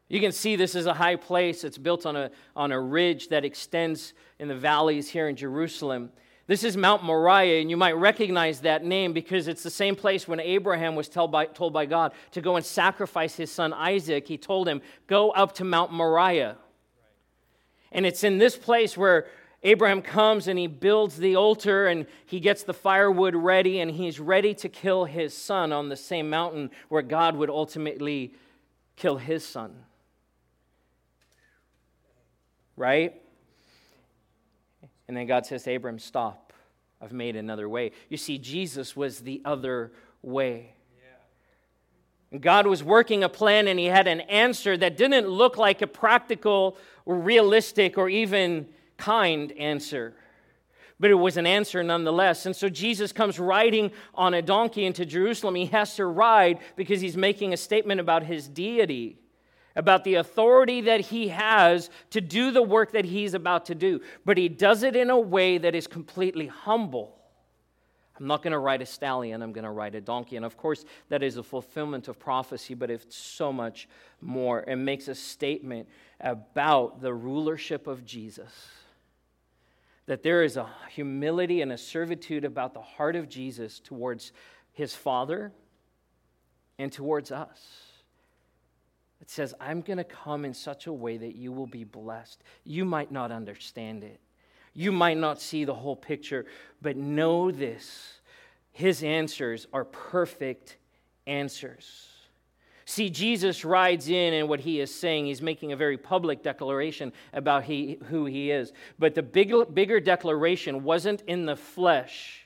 You 0.07 0.19
can 0.19 0.31
see 0.31 0.55
this 0.55 0.75
is 0.75 0.85
a 0.85 0.93
high 0.93 1.15
place. 1.15 1.63
It's 1.63 1.77
built 1.77 2.05
on 2.05 2.15
a, 2.15 2.29
on 2.55 2.71
a 2.71 2.79
ridge 2.79 3.29
that 3.29 3.43
extends 3.43 4.13
in 4.37 4.47
the 4.47 4.55
valleys 4.55 5.09
here 5.09 5.27
in 5.27 5.35
Jerusalem. 5.35 6.11
This 6.47 6.63
is 6.63 6.77
Mount 6.77 7.03
Moriah, 7.03 7.59
and 7.59 7.71
you 7.71 7.77
might 7.77 7.97
recognize 7.97 8.61
that 8.61 8.85
name 8.85 9.13
because 9.13 9.47
it's 9.47 9.63
the 9.63 9.71
same 9.71 9.95
place 9.95 10.27
when 10.27 10.39
Abraham 10.39 10.95
was 10.95 11.09
told 11.09 11.31
by, 11.31 11.47
told 11.47 11.73
by 11.73 11.87
God 11.87 12.13
to 12.31 12.41
go 12.41 12.55
and 12.55 12.63
sacrifice 12.63 13.35
his 13.35 13.51
son 13.51 13.73
Isaac. 13.73 14.27
He 14.27 14.37
told 14.37 14.67
him, 14.67 14.81
Go 15.07 15.31
up 15.31 15.55
to 15.55 15.63
Mount 15.63 15.91
Moriah. 15.91 16.57
And 17.91 18.05
it's 18.05 18.23
in 18.23 18.37
this 18.37 18.55
place 18.55 18.95
where 18.95 19.25
Abraham 19.63 20.03
comes 20.03 20.47
and 20.47 20.59
he 20.59 20.67
builds 20.67 21.17
the 21.17 21.35
altar 21.35 21.87
and 21.87 22.05
he 22.27 22.39
gets 22.39 22.61
the 22.61 22.73
firewood 22.75 23.33
ready 23.33 23.79
and 23.79 23.89
he's 23.89 24.19
ready 24.19 24.53
to 24.55 24.69
kill 24.69 25.05
his 25.05 25.35
son 25.35 25.73
on 25.73 25.89
the 25.89 25.95
same 25.95 26.29
mountain 26.29 26.69
where 26.89 27.01
God 27.01 27.35
would 27.37 27.49
ultimately 27.49 28.33
kill 28.95 29.17
his 29.17 29.43
son. 29.43 29.75
Right? 32.75 33.21
And 35.07 35.15
then 35.15 35.27
God 35.27 35.45
says 35.45 35.63
to 35.63 35.75
Abram, 35.75 35.99
Stop. 35.99 36.53
I've 37.01 37.13
made 37.13 37.35
another 37.35 37.69
way. 37.69 37.91
You 38.09 38.17
see, 38.17 38.37
Jesus 38.37 38.95
was 38.95 39.19
the 39.19 39.41
other 39.45 39.91
way. 40.21 40.73
God 42.41 42.67
was 42.67 42.83
working 42.83 43.23
a 43.23 43.29
plan 43.29 43.67
and 43.67 43.79
he 43.79 43.85
had 43.85 44.07
an 44.07 44.21
answer 44.21 44.75
that 44.77 44.97
didn't 44.97 45.27
look 45.27 45.57
like 45.57 45.81
a 45.81 45.87
practical 45.87 46.77
or 47.05 47.15
realistic 47.15 47.97
or 47.97 48.09
even 48.09 48.67
kind 48.97 49.51
answer. 49.53 50.13
But 50.99 51.11
it 51.11 51.15
was 51.15 51.37
an 51.37 51.45
answer 51.45 51.83
nonetheless. 51.83 52.45
And 52.45 52.55
so 52.55 52.69
Jesus 52.69 53.11
comes 53.11 53.39
riding 53.39 53.91
on 54.13 54.33
a 54.33 54.41
donkey 54.41 54.85
into 54.85 55.05
Jerusalem. 55.05 55.55
He 55.55 55.67
has 55.67 55.95
to 55.95 56.05
ride 56.05 56.59
because 56.75 57.01
he's 57.01 57.17
making 57.17 57.53
a 57.53 57.57
statement 57.57 57.99
about 57.99 58.23
his 58.23 58.47
deity 58.47 59.17
about 59.75 60.03
the 60.03 60.15
authority 60.15 60.81
that 60.81 61.01
he 61.01 61.27
has 61.27 61.89
to 62.11 62.21
do 62.21 62.51
the 62.51 62.61
work 62.61 62.93
that 62.93 63.05
he's 63.05 63.33
about 63.33 63.65
to 63.65 63.75
do. 63.75 64.01
But 64.23 64.37
he 64.37 64.47
does 64.47 64.83
it 64.83 64.95
in 64.95 65.09
a 65.09 65.19
way 65.19 65.57
that 65.57 65.75
is 65.75 65.87
completely 65.87 66.47
humble. 66.47 67.17
I'm 68.17 68.27
not 68.27 68.41
going 68.41 68.53
to 68.53 68.59
ride 68.59 68.81
a 68.81 68.85
stallion, 68.85 69.41
I'm 69.41 69.51
going 69.51 69.65
to 69.65 69.71
ride 69.71 69.95
a 69.95 70.01
donkey. 70.01 70.37
And 70.37 70.45
of 70.45 70.55
course, 70.55 70.85
that 71.09 71.21
is 71.21 71.35
a 71.35 71.43
fulfillment 71.43 72.07
of 72.07 72.17
prophecy, 72.17 72.73
but 72.73 72.89
it's 72.89 73.15
so 73.15 73.51
much 73.51 73.89
more. 74.21 74.63
It 74.65 74.77
makes 74.77 75.09
a 75.09 75.15
statement 75.15 75.89
about 76.21 77.01
the 77.01 77.13
rulership 77.13 77.87
of 77.87 78.05
Jesus. 78.05 78.51
That 80.05 80.23
there 80.23 80.43
is 80.43 80.55
a 80.55 80.69
humility 80.91 81.61
and 81.61 81.73
a 81.73 81.77
servitude 81.77 82.45
about 82.45 82.73
the 82.73 82.81
heart 82.81 83.17
of 83.17 83.27
Jesus 83.27 83.79
towards 83.79 84.31
his 84.71 84.95
Father 84.95 85.51
and 86.77 86.91
towards 86.91 87.31
us. 87.31 87.94
It 89.21 89.29
says, 89.29 89.53
I'm 89.59 89.81
going 89.81 89.97
to 89.97 90.03
come 90.03 90.45
in 90.45 90.53
such 90.53 90.87
a 90.87 90.93
way 90.93 91.17
that 91.17 91.35
you 91.35 91.51
will 91.51 91.67
be 91.67 91.83
blessed. 91.83 92.43
You 92.63 92.85
might 92.85 93.11
not 93.11 93.31
understand 93.31 94.03
it, 94.03 94.19
you 94.73 94.91
might 94.91 95.17
not 95.17 95.41
see 95.41 95.65
the 95.65 95.73
whole 95.73 95.95
picture, 95.95 96.45
but 96.81 96.97
know 96.97 97.51
this 97.51 98.19
His 98.71 99.03
answers 99.03 99.67
are 99.73 99.85
perfect 99.85 100.77
answers. 101.25 102.09
See, 102.87 103.09
Jesus 103.09 103.65
rides 103.65 104.09
in, 104.09 104.35
and 104.35 104.47
what 104.47 104.59
he 104.59 104.79
is 104.79 104.93
saying, 104.93 105.25
he's 105.25 105.41
making 105.41 105.71
a 105.71 105.75
very 105.75 105.97
public 105.97 106.43
declaration 106.43 107.11
about 107.33 107.63
he, 107.63 107.97
who 108.09 108.25
he 108.25 108.51
is. 108.51 108.73
But 108.99 109.15
the 109.15 109.23
big, 109.23 109.51
bigger 109.73 109.99
declaration 109.99 110.83
wasn't 110.83 111.23
in 111.25 111.47
the 111.47 111.55
flesh, 111.55 112.45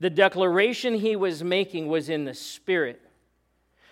the 0.00 0.10
declaration 0.10 0.94
he 0.94 1.14
was 1.14 1.44
making 1.44 1.86
was 1.86 2.08
in 2.08 2.24
the 2.24 2.34
spirit. 2.34 3.00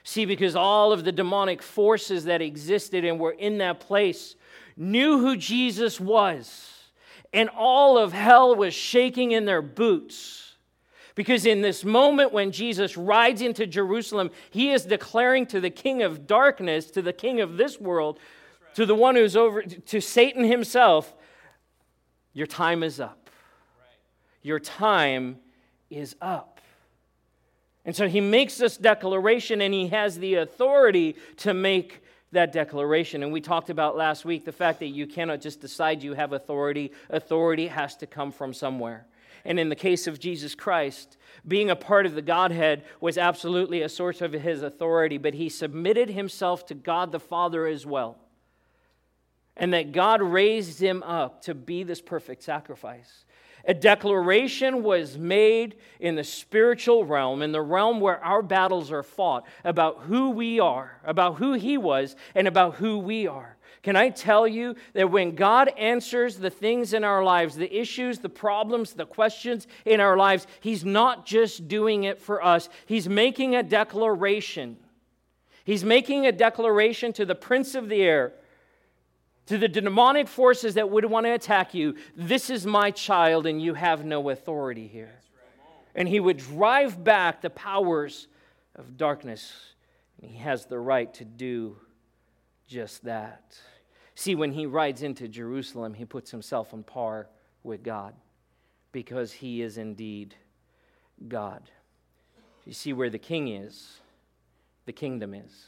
See, 0.08 0.24
because 0.24 0.56
all 0.56 0.90
of 0.90 1.04
the 1.04 1.12
demonic 1.12 1.60
forces 1.60 2.24
that 2.24 2.40
existed 2.40 3.04
and 3.04 3.20
were 3.20 3.32
in 3.32 3.58
that 3.58 3.78
place 3.78 4.36
knew 4.74 5.18
who 5.18 5.36
Jesus 5.36 6.00
was, 6.00 6.88
and 7.30 7.50
all 7.50 7.98
of 7.98 8.14
hell 8.14 8.56
was 8.56 8.72
shaking 8.72 9.32
in 9.32 9.44
their 9.44 9.60
boots 9.60 10.54
because 11.14 11.44
in 11.44 11.60
this 11.60 11.84
moment 11.84 12.32
when 12.32 12.52
Jesus 12.52 12.96
rides 12.96 13.42
into 13.42 13.66
Jerusalem, 13.66 14.30
he 14.50 14.70
is 14.70 14.86
declaring 14.86 15.44
to 15.46 15.60
the 15.60 15.68
king 15.68 16.00
of 16.00 16.26
darkness, 16.26 16.90
to 16.92 17.02
the 17.02 17.12
king 17.12 17.42
of 17.42 17.58
this 17.58 17.78
world, 17.78 18.18
right. 18.62 18.74
to 18.76 18.86
the 18.86 18.94
one 18.94 19.14
who's 19.14 19.36
over, 19.36 19.62
to 19.62 20.00
Satan 20.00 20.44
himself, 20.44 21.14
your 22.32 22.46
time 22.46 22.82
is 22.82 22.98
up. 22.98 23.28
Right. 23.78 23.96
Your 24.42 24.58
time 24.58 25.38
is 25.90 26.16
up. 26.22 26.58
And 27.88 27.96
so 27.96 28.06
he 28.06 28.20
makes 28.20 28.58
this 28.58 28.76
declaration 28.76 29.62
and 29.62 29.72
he 29.72 29.88
has 29.88 30.18
the 30.18 30.34
authority 30.34 31.16
to 31.38 31.54
make 31.54 32.02
that 32.32 32.52
declaration. 32.52 33.22
And 33.22 33.32
we 33.32 33.40
talked 33.40 33.70
about 33.70 33.96
last 33.96 34.26
week 34.26 34.44
the 34.44 34.52
fact 34.52 34.80
that 34.80 34.88
you 34.88 35.06
cannot 35.06 35.40
just 35.40 35.62
decide 35.62 36.02
you 36.02 36.12
have 36.12 36.34
authority, 36.34 36.92
authority 37.08 37.66
has 37.68 37.96
to 37.96 38.06
come 38.06 38.30
from 38.30 38.52
somewhere. 38.52 39.06
And 39.46 39.58
in 39.58 39.70
the 39.70 39.74
case 39.74 40.06
of 40.06 40.20
Jesus 40.20 40.54
Christ, 40.54 41.16
being 41.46 41.70
a 41.70 41.76
part 41.76 42.04
of 42.04 42.14
the 42.14 42.20
Godhead 42.20 42.84
was 43.00 43.16
absolutely 43.16 43.80
a 43.80 43.88
source 43.88 44.20
of 44.20 44.34
his 44.34 44.60
authority, 44.62 45.16
but 45.16 45.32
he 45.32 45.48
submitted 45.48 46.10
himself 46.10 46.66
to 46.66 46.74
God 46.74 47.10
the 47.10 47.18
Father 47.18 47.66
as 47.66 47.86
well. 47.86 48.18
And 49.56 49.72
that 49.72 49.92
God 49.92 50.20
raised 50.20 50.78
him 50.78 51.02
up 51.04 51.40
to 51.44 51.54
be 51.54 51.84
this 51.84 52.02
perfect 52.02 52.42
sacrifice. 52.42 53.24
A 53.64 53.74
declaration 53.74 54.82
was 54.82 55.18
made 55.18 55.76
in 56.00 56.14
the 56.14 56.24
spiritual 56.24 57.04
realm, 57.04 57.42
in 57.42 57.52
the 57.52 57.60
realm 57.60 58.00
where 58.00 58.22
our 58.24 58.42
battles 58.42 58.90
are 58.92 59.02
fought, 59.02 59.44
about 59.64 60.00
who 60.02 60.30
we 60.30 60.60
are, 60.60 61.00
about 61.04 61.36
who 61.36 61.54
he 61.54 61.76
was, 61.76 62.16
and 62.34 62.48
about 62.48 62.76
who 62.76 62.98
we 62.98 63.26
are. 63.26 63.56
Can 63.82 63.96
I 63.96 64.10
tell 64.10 64.46
you 64.46 64.74
that 64.94 65.10
when 65.10 65.34
God 65.34 65.68
answers 65.78 66.36
the 66.36 66.50
things 66.50 66.92
in 66.92 67.04
our 67.04 67.22
lives, 67.22 67.54
the 67.54 67.74
issues, 67.74 68.18
the 68.18 68.28
problems, 68.28 68.92
the 68.92 69.06
questions 69.06 69.66
in 69.84 70.00
our 70.00 70.16
lives, 70.16 70.46
He's 70.60 70.84
not 70.84 71.26
just 71.26 71.68
doing 71.68 72.04
it 72.04 72.20
for 72.20 72.42
us, 72.44 72.68
He's 72.86 73.08
making 73.08 73.54
a 73.54 73.62
declaration. 73.62 74.76
He's 75.64 75.84
making 75.84 76.26
a 76.26 76.32
declaration 76.32 77.12
to 77.14 77.26
the 77.26 77.34
prince 77.34 77.74
of 77.74 77.88
the 77.88 78.02
air, 78.02 78.32
to 79.48 79.58
the 79.58 79.68
demonic 79.68 80.28
forces 80.28 80.74
that 80.74 80.88
would 80.88 81.04
want 81.04 81.26
to 81.26 81.32
attack 81.32 81.74
you 81.74 81.96
this 82.16 82.48
is 82.48 82.66
my 82.66 82.90
child, 82.90 83.46
and 83.46 83.60
you 83.60 83.74
have 83.74 84.04
no 84.04 84.30
authority 84.30 84.86
here. 84.86 85.20
And 85.94 86.08
He 86.08 86.20
would 86.20 86.38
drive 86.38 87.02
back 87.02 87.40
the 87.40 87.50
powers 87.50 88.28
of 88.76 88.96
darkness, 88.96 89.52
and 90.22 90.30
He 90.30 90.38
has 90.38 90.66
the 90.66 90.78
right 90.78 91.12
to 91.14 91.24
do 91.24 91.76
just 92.68 93.04
that. 93.04 93.58
See, 94.14 94.34
when 94.34 94.52
he 94.52 94.66
rides 94.66 95.02
into 95.02 95.28
Jerusalem, 95.28 95.94
he 95.94 96.04
puts 96.04 96.30
himself 96.30 96.74
on 96.74 96.82
par 96.82 97.28
with 97.62 97.84
God 97.84 98.14
because 98.92 99.32
he 99.32 99.62
is 99.62 99.78
indeed 99.78 100.34
God. 101.28 101.70
You 102.66 102.72
see, 102.72 102.92
where 102.92 103.10
the 103.10 103.18
king 103.18 103.48
is, 103.48 104.00
the 104.86 104.92
kingdom 104.92 105.34
is. 105.34 105.66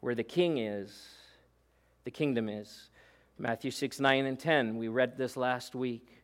Where 0.00 0.14
the 0.14 0.22
king 0.22 0.58
is, 0.58 1.15
the 2.06 2.10
kingdom 2.12 2.48
is. 2.48 2.88
Matthew 3.36 3.72
6, 3.72 3.98
9, 3.98 4.26
and 4.26 4.38
10, 4.38 4.76
we 4.76 4.86
read 4.86 5.18
this 5.18 5.36
last 5.36 5.74
week. 5.74 6.22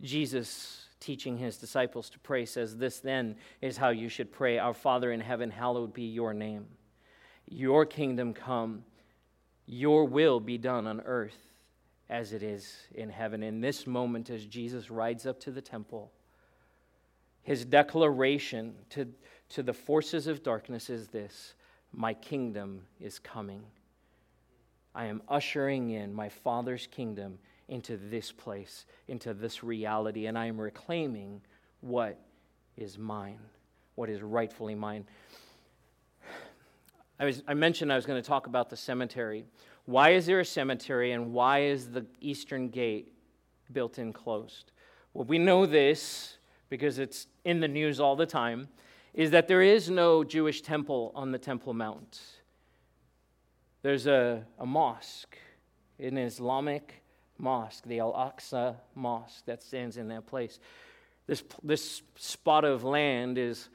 Jesus 0.00 0.86
teaching 1.00 1.36
his 1.36 1.56
disciples 1.56 2.08
to 2.10 2.20
pray 2.20 2.46
says, 2.46 2.76
This 2.76 3.00
then 3.00 3.34
is 3.60 3.76
how 3.76 3.88
you 3.88 4.08
should 4.08 4.30
pray 4.30 4.58
Our 4.58 4.72
Father 4.72 5.10
in 5.10 5.18
heaven, 5.18 5.50
hallowed 5.50 5.92
be 5.92 6.04
your 6.04 6.32
name. 6.32 6.66
Your 7.48 7.84
kingdom 7.84 8.32
come, 8.32 8.84
your 9.66 10.04
will 10.04 10.38
be 10.38 10.56
done 10.56 10.86
on 10.86 11.00
earth 11.00 11.36
as 12.08 12.32
it 12.32 12.44
is 12.44 12.76
in 12.94 13.10
heaven. 13.10 13.42
In 13.42 13.60
this 13.60 13.88
moment, 13.88 14.30
as 14.30 14.46
Jesus 14.46 14.88
rides 14.88 15.26
up 15.26 15.40
to 15.40 15.50
the 15.50 15.60
temple, 15.60 16.12
his 17.42 17.64
declaration 17.64 18.76
to, 18.90 19.08
to 19.48 19.64
the 19.64 19.74
forces 19.74 20.28
of 20.28 20.44
darkness 20.44 20.88
is 20.88 21.08
this 21.08 21.54
My 21.92 22.14
kingdom 22.14 22.82
is 23.00 23.18
coming. 23.18 23.64
I 24.98 25.04
am 25.04 25.22
ushering 25.28 25.90
in 25.90 26.12
my 26.12 26.28
Father's 26.28 26.88
kingdom 26.88 27.38
into 27.68 27.96
this 27.96 28.32
place, 28.32 28.84
into 29.06 29.32
this 29.32 29.62
reality, 29.62 30.26
and 30.26 30.36
I 30.36 30.46
am 30.46 30.60
reclaiming 30.60 31.40
what 31.82 32.18
is 32.76 32.98
mine, 32.98 33.38
what 33.94 34.10
is 34.10 34.22
rightfully 34.22 34.74
mine. 34.74 35.04
I, 37.20 37.26
was, 37.26 37.44
I 37.46 37.54
mentioned 37.54 37.92
I 37.92 37.96
was 37.96 38.06
going 38.06 38.20
to 38.20 38.26
talk 38.26 38.48
about 38.48 38.70
the 38.70 38.76
cemetery. 38.76 39.44
Why 39.84 40.10
is 40.10 40.26
there 40.26 40.40
a 40.40 40.44
cemetery 40.44 41.12
and 41.12 41.32
why 41.32 41.60
is 41.60 41.92
the 41.92 42.04
eastern 42.20 42.68
gate 42.68 43.12
built 43.70 44.00
in 44.00 44.12
closed? 44.12 44.72
Well, 45.14 45.26
we 45.26 45.38
know 45.38 45.64
this 45.64 46.38
because 46.70 46.98
it's 46.98 47.28
in 47.44 47.60
the 47.60 47.68
news 47.68 48.00
all 48.00 48.16
the 48.16 48.26
time, 48.26 48.66
is 49.14 49.30
that 49.30 49.46
there 49.46 49.62
is 49.62 49.88
no 49.88 50.24
Jewish 50.24 50.60
temple 50.60 51.12
on 51.14 51.30
the 51.30 51.38
Temple 51.38 51.72
Mount. 51.72 52.20
There's 53.82 54.06
a, 54.06 54.44
a 54.58 54.66
mosque, 54.66 55.36
an 55.98 56.18
Islamic 56.18 57.02
mosque, 57.38 57.84
the 57.86 58.00
Al 58.00 58.12
Aqsa 58.12 58.76
Mosque, 58.94 59.44
that 59.46 59.62
stands 59.62 59.96
in 59.96 60.08
that 60.08 60.26
place. 60.26 60.58
This, 61.26 61.44
this 61.62 62.02
spot 62.16 62.64
of 62.64 62.82
land 62.84 63.38
is 63.38 63.68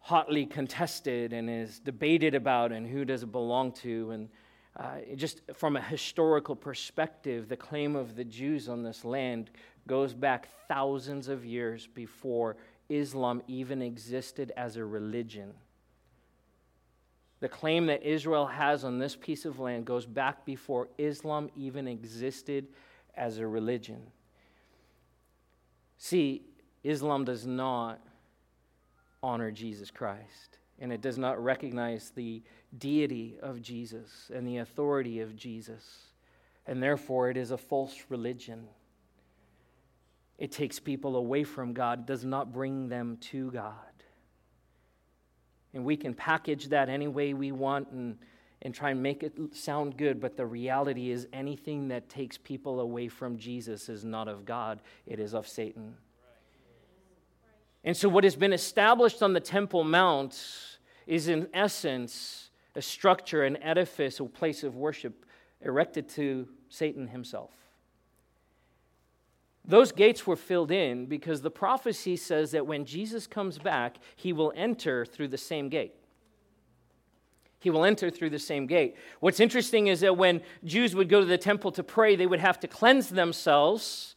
hotly 0.00 0.46
contested 0.46 1.32
and 1.32 1.48
is 1.48 1.78
debated 1.78 2.34
about 2.34 2.72
and 2.72 2.86
who 2.86 3.04
does 3.04 3.22
it 3.22 3.32
belong 3.32 3.72
to. 3.72 4.10
And 4.10 4.28
uh, 4.76 4.96
just 5.16 5.40
from 5.54 5.76
a 5.76 5.82
historical 5.82 6.54
perspective, 6.54 7.48
the 7.48 7.56
claim 7.56 7.96
of 7.96 8.16
the 8.16 8.24
Jews 8.24 8.68
on 8.68 8.82
this 8.82 9.04
land 9.04 9.50
goes 9.86 10.12
back 10.12 10.48
thousands 10.66 11.28
of 11.28 11.44
years 11.44 11.88
before 11.94 12.56
Islam 12.88 13.42
even 13.48 13.80
existed 13.80 14.52
as 14.56 14.76
a 14.76 14.84
religion. 14.84 15.54
The 17.40 17.48
claim 17.48 17.86
that 17.86 18.02
Israel 18.02 18.46
has 18.46 18.84
on 18.84 18.98
this 18.98 19.14
piece 19.14 19.44
of 19.44 19.60
land 19.60 19.84
goes 19.84 20.06
back 20.06 20.44
before 20.44 20.88
Islam 20.98 21.50
even 21.56 21.86
existed 21.86 22.66
as 23.14 23.38
a 23.38 23.46
religion. 23.46 24.00
See, 25.98 26.42
Islam 26.82 27.24
does 27.24 27.46
not 27.46 28.00
honor 29.22 29.50
Jesus 29.50 29.90
Christ. 29.90 30.58
And 30.80 30.92
it 30.92 31.00
does 31.00 31.18
not 31.18 31.42
recognize 31.42 32.12
the 32.14 32.42
deity 32.78 33.36
of 33.42 33.60
Jesus 33.60 34.30
and 34.32 34.46
the 34.46 34.58
authority 34.58 35.20
of 35.20 35.34
Jesus. 35.34 35.84
And 36.66 36.82
therefore, 36.82 37.30
it 37.30 37.36
is 37.36 37.50
a 37.50 37.58
false 37.58 38.04
religion. 38.08 38.68
It 40.38 40.52
takes 40.52 40.78
people 40.78 41.16
away 41.16 41.42
from 41.42 41.72
God, 41.72 42.06
does 42.06 42.24
not 42.24 42.52
bring 42.52 42.88
them 42.88 43.16
to 43.22 43.50
God. 43.50 43.97
And 45.78 45.84
we 45.84 45.96
can 45.96 46.12
package 46.12 46.70
that 46.70 46.88
any 46.88 47.06
way 47.06 47.34
we 47.34 47.52
want 47.52 47.92
and, 47.92 48.18
and 48.62 48.74
try 48.74 48.90
and 48.90 49.00
make 49.00 49.22
it 49.22 49.38
sound 49.52 49.96
good, 49.96 50.20
but 50.20 50.36
the 50.36 50.44
reality 50.44 51.12
is 51.12 51.28
anything 51.32 51.86
that 51.86 52.08
takes 52.08 52.36
people 52.36 52.80
away 52.80 53.06
from 53.06 53.38
Jesus 53.38 53.88
is 53.88 54.04
not 54.04 54.26
of 54.26 54.44
God, 54.44 54.80
it 55.06 55.20
is 55.20 55.34
of 55.34 55.46
Satan. 55.46 55.94
And 57.84 57.96
so, 57.96 58.08
what 58.08 58.24
has 58.24 58.34
been 58.34 58.52
established 58.52 59.22
on 59.22 59.34
the 59.34 59.40
Temple 59.40 59.84
Mount 59.84 60.80
is, 61.06 61.28
in 61.28 61.46
essence, 61.54 62.50
a 62.74 62.82
structure, 62.82 63.44
an 63.44 63.56
edifice, 63.62 64.18
a 64.18 64.24
place 64.24 64.64
of 64.64 64.74
worship 64.74 65.24
erected 65.60 66.08
to 66.08 66.48
Satan 66.68 67.06
himself. 67.06 67.52
Those 69.68 69.92
gates 69.92 70.26
were 70.26 70.34
filled 70.34 70.70
in 70.70 71.04
because 71.04 71.42
the 71.42 71.50
prophecy 71.50 72.16
says 72.16 72.52
that 72.52 72.66
when 72.66 72.86
Jesus 72.86 73.26
comes 73.26 73.58
back, 73.58 73.98
he 74.16 74.32
will 74.32 74.50
enter 74.56 75.04
through 75.04 75.28
the 75.28 75.36
same 75.36 75.68
gate. 75.68 75.94
He 77.60 77.68
will 77.68 77.84
enter 77.84 78.10
through 78.10 78.30
the 78.30 78.38
same 78.38 78.66
gate. 78.66 78.96
What's 79.20 79.40
interesting 79.40 79.88
is 79.88 80.00
that 80.00 80.16
when 80.16 80.40
Jews 80.64 80.94
would 80.94 81.10
go 81.10 81.20
to 81.20 81.26
the 81.26 81.36
temple 81.36 81.70
to 81.72 81.82
pray, 81.82 82.16
they 82.16 82.26
would 82.26 82.40
have 82.40 82.58
to 82.60 82.68
cleanse 82.68 83.10
themselves 83.10 84.16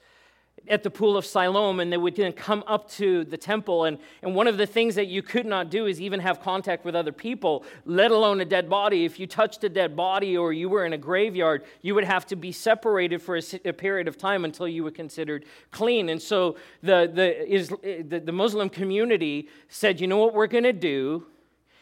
at 0.67 0.83
the 0.83 0.89
pool 0.89 1.17
of 1.17 1.25
Siloam 1.25 1.79
and 1.79 1.91
they 1.91 1.97
would 1.97 2.15
then 2.15 2.31
come 2.33 2.63
up 2.67 2.89
to 2.91 3.23
the 3.25 3.37
temple. 3.37 3.85
And, 3.85 3.97
and 4.21 4.35
one 4.35 4.47
of 4.47 4.57
the 4.57 4.65
things 4.65 4.95
that 4.95 5.07
you 5.07 5.21
could 5.21 5.45
not 5.45 5.69
do 5.69 5.85
is 5.85 5.99
even 5.99 6.19
have 6.19 6.41
contact 6.41 6.85
with 6.85 6.95
other 6.95 7.11
people, 7.11 7.63
let 7.85 8.11
alone 8.11 8.41
a 8.41 8.45
dead 8.45 8.69
body. 8.69 9.05
If 9.05 9.19
you 9.19 9.27
touched 9.27 9.63
a 9.63 9.69
dead 9.69 9.95
body 9.95 10.37
or 10.37 10.53
you 10.53 10.69
were 10.69 10.85
in 10.85 10.93
a 10.93 10.97
graveyard, 10.97 11.63
you 11.81 11.95
would 11.95 12.05
have 12.05 12.25
to 12.27 12.35
be 12.35 12.51
separated 12.51 13.21
for 13.21 13.37
a, 13.37 13.41
a 13.65 13.73
period 13.73 14.07
of 14.07 14.17
time 14.17 14.45
until 14.45 14.67
you 14.67 14.83
were 14.83 14.91
considered 14.91 15.45
clean. 15.71 16.09
And 16.09 16.21
so 16.21 16.57
the, 16.81 17.09
the, 17.13 17.51
is, 17.51 17.69
the, 17.69 18.21
the 18.23 18.31
Muslim 18.31 18.69
community 18.69 19.49
said, 19.67 19.99
you 19.99 20.07
know 20.07 20.17
what 20.17 20.33
we're 20.33 20.47
going 20.47 20.63
to 20.63 20.73
do? 20.73 21.25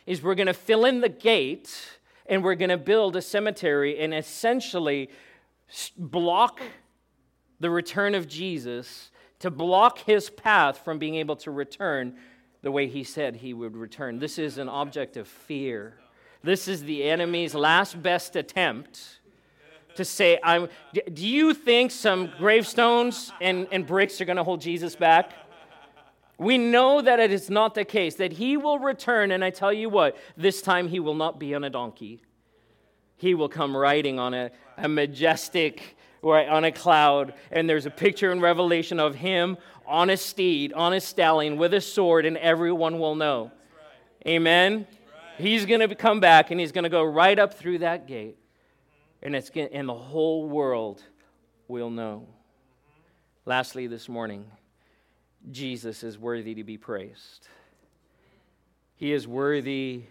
is 0.10 0.24
we're 0.24 0.34
going 0.34 0.48
to 0.48 0.54
fill 0.56 0.86
in 0.86 1.02
the 1.02 1.10
gate 1.10 2.00
and 2.26 2.44
we're 2.44 2.56
going 2.56 2.70
to 2.70 2.78
build 2.78 3.16
a 3.16 3.22
cemetery 3.22 4.00
and 4.00 4.12
essentially 4.12 5.08
block 5.96 6.62
the 7.60 7.70
return 7.70 8.16
of 8.16 8.28
Jesus, 8.28 9.12
to 9.40 9.50
block 9.50 10.00
his 10.00 10.30
path 10.30 10.84
from 10.84 11.00
being 11.00 11.16
able 11.16 11.36
to 11.38 11.52
return 11.52 12.18
the 12.62 12.72
way 12.72 12.88
he 12.88 13.04
said 13.04 13.38
he 13.38 13.54
would 13.54 13.76
return. 13.76 14.20
This 14.20 14.38
is 14.38 14.58
an 14.58 14.68
object 14.68 15.18
of 15.18 15.28
fear. 15.28 15.98
This 16.44 16.68
is 16.68 16.84
the 16.84 17.04
enemy's 17.04 17.54
last 17.54 18.02
best 18.02 18.36
attempt 18.36 19.20
to 19.96 20.06
say, 20.06 20.40
I'm, 20.44 20.70
Do 21.14 21.28
you 21.28 21.54
think 21.54 21.92
some 21.92 22.32
gravestones 22.38 23.32
and, 23.42 23.68
and 23.72 23.86
bricks 23.86 24.22
are 24.22 24.26
going 24.26 24.38
to 24.38 24.44
hold 24.44 24.62
Jesus 24.62 24.96
back? 24.96 25.34
We 26.38 26.58
know 26.58 27.02
that 27.02 27.20
it 27.20 27.34
is 27.34 27.50
not 27.50 27.76
the 27.76 27.84
case, 27.84 28.16
that 28.16 28.32
he 28.32 28.56
will 28.56 28.80
return, 28.80 29.32
and 29.32 29.44
I 29.44 29.50
tell 29.50 29.74
you 29.74 29.90
what, 29.90 30.16
this 30.38 30.62
time 30.62 30.88
he 30.88 31.02
will 31.02 31.16
not 31.16 31.38
be 31.38 31.54
on 31.54 31.66
a 31.66 31.70
donkey. 31.70 32.22
He 33.18 33.34
will 33.34 33.50
come 33.50 33.76
riding 33.76 34.20
on 34.20 34.34
a, 34.34 34.52
a 34.78 34.88
majestic, 34.88 35.98
or 36.22 36.48
on 36.50 36.66
a 36.66 36.72
cloud, 36.72 37.34
and 37.52 37.70
there's 37.70 37.86
a 37.86 37.92
picture 37.92 38.32
in 38.32 38.42
Revelation 38.42 39.00
of 39.00 39.16
him 39.16 39.58
on 39.88 40.10
a 40.10 40.18
steed, 40.18 40.74
on 40.74 40.94
a 40.94 41.02
stallion, 41.02 41.58
with 41.58 41.74
a 41.74 41.82
sword, 41.82 42.26
and 42.26 42.38
everyone 42.38 43.00
will 43.00 43.16
know. 43.16 43.52
Amen? 44.28 44.86
He's 45.38 45.66
going 45.66 45.88
to 45.88 45.96
come 45.96 46.20
back, 46.20 46.52
and 46.52 46.60
he's 46.60 46.72
going 46.72 46.84
to 46.84 46.90
go 46.90 47.04
right 47.04 47.40
up 47.40 47.54
through 47.54 47.80
that 47.80 48.08
gate, 48.08 48.38
and, 49.24 49.36
it's 49.36 49.50
gonna, 49.50 49.70
and 49.72 49.88
the 49.88 49.94
whole 49.94 50.48
world 50.48 51.02
will 51.68 51.90
know. 51.90 52.28
Lastly, 53.46 53.88
this 53.88 54.10
morning, 54.10 54.46
Jesus 55.52 56.04
is 56.04 56.20
worthy 56.20 56.56
to 56.56 56.64
be 56.64 56.78
praised. 56.78 57.48
He 58.96 59.14
is 59.14 59.28
worthy 59.28 60.04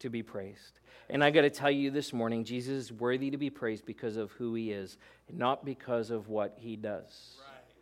to 0.00 0.10
be 0.10 0.22
praised. 0.22 0.80
And 1.10 1.22
I 1.22 1.30
got 1.30 1.42
to 1.42 1.50
tell 1.50 1.70
you 1.70 1.90
this 1.90 2.12
morning, 2.12 2.44
Jesus 2.44 2.84
is 2.84 2.92
worthy 2.92 3.30
to 3.30 3.36
be 3.36 3.50
praised 3.50 3.84
because 3.84 4.16
of 4.16 4.32
who 4.32 4.54
he 4.54 4.72
is, 4.72 4.96
not 5.30 5.64
because 5.64 6.10
of 6.10 6.28
what 6.28 6.54
he 6.56 6.76
does. 6.76 7.36
Right. 7.38 7.74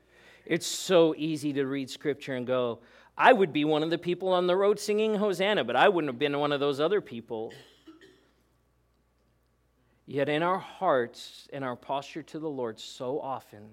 It's 0.45 0.67
so 0.67 1.15
easy 1.17 1.53
to 1.53 1.65
read 1.65 1.89
scripture 1.89 2.35
and 2.35 2.47
go, 2.47 2.81
I 3.17 3.33
would 3.33 3.53
be 3.53 3.65
one 3.65 3.83
of 3.83 3.91
the 3.91 3.99
people 3.99 4.29
on 4.29 4.47
the 4.47 4.57
road 4.57 4.81
singing 4.81 5.15
Hosanna, 5.15 5.65
but 5.65 5.77
I 5.77 5.89
wouldn't 5.89 6.13
have 6.13 6.19
been 6.19 6.39
one 6.39 6.53
of 6.53 6.61
those 6.61 6.81
other 6.81 7.01
people. 7.01 7.53
Yet 10.07 10.29
in 10.29 10.43
our 10.43 10.59
hearts, 10.59 11.49
in 11.53 11.63
our 11.63 11.77
posture 11.77 12.23
to 12.25 12.39
the 12.39 12.49
Lord, 12.49 12.81
so 12.81 13.21
often, 13.21 13.69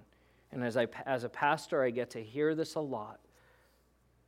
and 0.52 0.64
as, 0.64 0.78
I, 0.78 0.88
as 1.06 1.24
a 1.24 1.30
pastor, 1.30 1.84
I 1.84 1.90
get 1.90 2.12
to 2.12 2.24
hear 2.24 2.54
this 2.54 2.76
a 2.76 2.80
lot. 2.80 3.20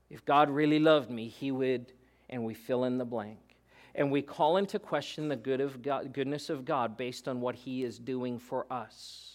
If 0.10 0.26
God 0.26 0.50
really 0.50 0.80
loved 0.80 1.10
me, 1.10 1.28
He 1.28 1.52
would, 1.52 1.94
and 2.30 2.44
we 2.44 2.54
fill 2.54 2.86
in 2.86 2.98
the 2.98 3.06
blank. 3.06 3.51
And 3.96 4.12
we 4.12 4.22
call 4.22 4.58
into 4.58 4.80
question 4.80 5.28
the 5.28 5.36
good 5.36 5.62
of 5.62 5.82
God, 5.82 6.14
goodness 6.14 6.50
of 6.50 6.66
God 6.66 6.98
based 6.98 7.28
on 7.28 7.42
what 7.42 7.56
He 7.56 7.84
is 7.84 8.00
doing 8.00 8.40
for 8.40 8.66
us. 8.72 9.32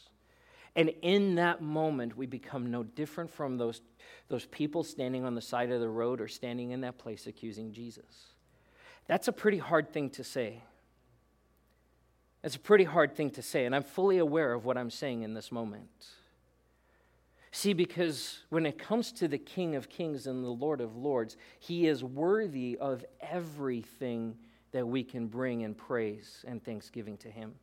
And 0.74 0.92
in 1.02 1.36
that 1.36 1.62
moment, 1.62 2.16
we 2.16 2.26
become 2.26 2.70
no 2.70 2.82
different 2.82 3.30
from 3.30 3.56
those, 3.56 3.80
those 4.28 4.44
people 4.46 4.84
standing 4.84 5.24
on 5.24 5.34
the 5.34 5.40
side 5.40 5.70
of 5.70 5.80
the 5.80 5.88
road 5.88 6.20
or 6.20 6.28
standing 6.28 6.70
in 6.70 6.82
that 6.82 6.98
place 6.98 7.26
accusing 7.26 7.72
Jesus. 7.72 8.34
That's 9.06 9.28
a 9.28 9.32
pretty 9.32 9.58
hard 9.58 9.92
thing 9.92 10.10
to 10.10 10.24
say. 10.24 10.62
That's 12.42 12.56
a 12.56 12.60
pretty 12.60 12.84
hard 12.84 13.16
thing 13.16 13.30
to 13.32 13.42
say, 13.42 13.64
and 13.64 13.74
I'm 13.74 13.82
fully 13.82 14.18
aware 14.18 14.52
of 14.52 14.64
what 14.64 14.76
I'm 14.76 14.90
saying 14.90 15.22
in 15.22 15.34
this 15.34 15.50
moment. 15.50 16.06
See, 17.50 17.72
because 17.72 18.40
when 18.50 18.66
it 18.66 18.78
comes 18.78 19.12
to 19.12 19.28
the 19.28 19.38
King 19.38 19.76
of 19.76 19.88
Kings 19.88 20.26
and 20.26 20.44
the 20.44 20.50
Lord 20.50 20.82
of 20.82 20.94
Lords, 20.94 21.38
he 21.58 21.86
is 21.86 22.04
worthy 22.04 22.76
of 22.78 23.04
everything 23.20 24.36
that 24.72 24.86
we 24.86 25.02
can 25.02 25.26
bring 25.26 25.62
in 25.62 25.74
praise 25.74 26.44
and 26.46 26.64
thanksgiving 26.64 27.16
to 27.18 27.30
him. 27.30 27.54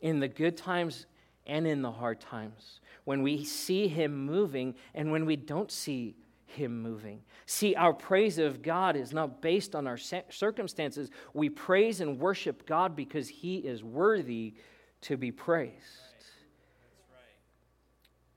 In 0.00 0.20
the 0.20 0.28
good 0.28 0.56
times 0.56 1.06
and 1.46 1.66
in 1.66 1.82
the 1.82 1.90
hard 1.90 2.20
times, 2.20 2.80
when 3.04 3.22
we 3.22 3.44
see 3.44 3.88
him 3.88 4.26
moving 4.26 4.74
and 4.94 5.10
when 5.10 5.24
we 5.24 5.36
don't 5.36 5.70
see 5.70 6.14
him 6.46 6.82
moving. 6.82 7.20
See, 7.46 7.74
our 7.74 7.92
praise 7.92 8.38
of 8.38 8.62
God 8.62 8.96
is 8.96 9.12
not 9.12 9.42
based 9.42 9.74
on 9.74 9.86
our 9.86 9.98
circumstances. 9.98 11.10
We 11.34 11.50
praise 11.50 12.00
and 12.00 12.18
worship 12.18 12.66
God 12.66 12.96
because 12.96 13.28
he 13.28 13.58
is 13.58 13.84
worthy 13.84 14.54
to 15.02 15.16
be 15.16 15.30
praised 15.30 16.07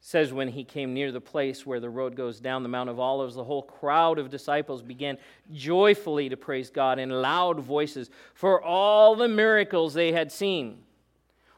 says 0.03 0.33
when 0.33 0.47
he 0.47 0.63
came 0.63 0.95
near 0.95 1.11
the 1.11 1.21
place 1.21 1.63
where 1.63 1.79
the 1.79 1.89
road 1.89 2.15
goes 2.15 2.39
down 2.39 2.63
the 2.63 2.69
Mount 2.69 2.89
of 2.89 2.99
Olives, 2.99 3.35
the 3.35 3.43
whole 3.43 3.61
crowd 3.61 4.17
of 4.17 4.31
disciples 4.31 4.81
began 4.81 5.15
joyfully 5.53 6.27
to 6.27 6.35
praise 6.35 6.71
God 6.71 6.97
in 6.97 7.11
loud 7.11 7.59
voices 7.59 8.09
for 8.33 8.61
all 8.61 9.15
the 9.15 9.27
miracles 9.27 9.93
they 9.93 10.11
had 10.11 10.31
seen. 10.31 10.79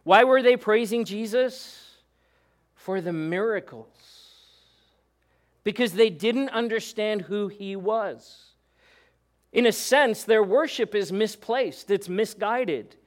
Why 0.03 0.25
were 0.25 0.41
they 0.41 0.57
praising 0.57 1.05
Jesus? 1.05 1.89
For 2.75 2.99
the 2.99 3.13
miracles. 3.13 3.87
Because 5.63 5.93
they 5.93 6.09
didn't 6.09 6.49
understand 6.49 7.21
who 7.21 7.47
he 7.47 7.77
was. 7.77 8.47
In 9.53 9.65
a 9.65 9.71
sense, 9.71 10.25
their 10.25 10.43
worship 10.43 10.93
is 10.93 11.13
misplaced, 11.13 11.89
it's 11.89 12.09
misguided. 12.09 12.97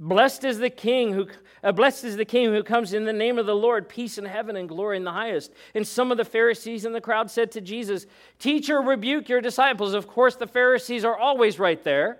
Blessed 0.00 0.44
is 0.44 0.58
the 0.58 0.70
king 0.70 1.12
who 1.12 1.28
uh, 1.62 1.72
blessed 1.72 2.04
is 2.04 2.16
the 2.16 2.24
king 2.24 2.46
who 2.46 2.62
comes 2.62 2.94
in 2.94 3.04
the 3.04 3.12
name 3.12 3.38
of 3.38 3.44
the 3.44 3.54
Lord, 3.54 3.86
peace 3.86 4.16
in 4.16 4.24
heaven 4.24 4.56
and 4.56 4.66
glory 4.66 4.96
in 4.96 5.04
the 5.04 5.12
highest. 5.12 5.52
And 5.74 5.86
some 5.86 6.10
of 6.10 6.16
the 6.16 6.24
Pharisees 6.24 6.86
in 6.86 6.94
the 6.94 7.02
crowd 7.02 7.30
said 7.30 7.52
to 7.52 7.60
Jesus, 7.60 8.06
"Teacher, 8.38 8.80
rebuke 8.80 9.28
your 9.28 9.42
disciples." 9.42 9.92
Of 9.92 10.08
course, 10.08 10.36
the 10.36 10.46
Pharisees 10.46 11.04
are 11.04 11.16
always 11.16 11.58
right 11.58 11.84
there 11.84 12.18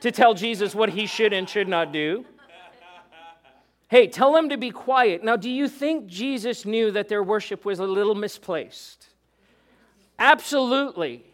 to 0.00 0.10
tell 0.10 0.34
Jesus 0.34 0.74
what 0.74 0.90
he 0.90 1.06
should 1.06 1.32
and 1.32 1.48
should 1.48 1.68
not 1.68 1.92
do. 1.92 2.26
Hey, 3.86 4.08
tell 4.08 4.32
them 4.32 4.48
to 4.48 4.56
be 4.56 4.72
quiet. 4.72 5.22
Now, 5.22 5.36
do 5.36 5.50
you 5.50 5.68
think 5.68 6.08
Jesus 6.08 6.64
knew 6.64 6.90
that 6.90 7.08
their 7.08 7.22
worship 7.22 7.64
was 7.64 7.78
a 7.78 7.84
little 7.84 8.16
misplaced? 8.16 9.08
Absolutely. 10.18 11.24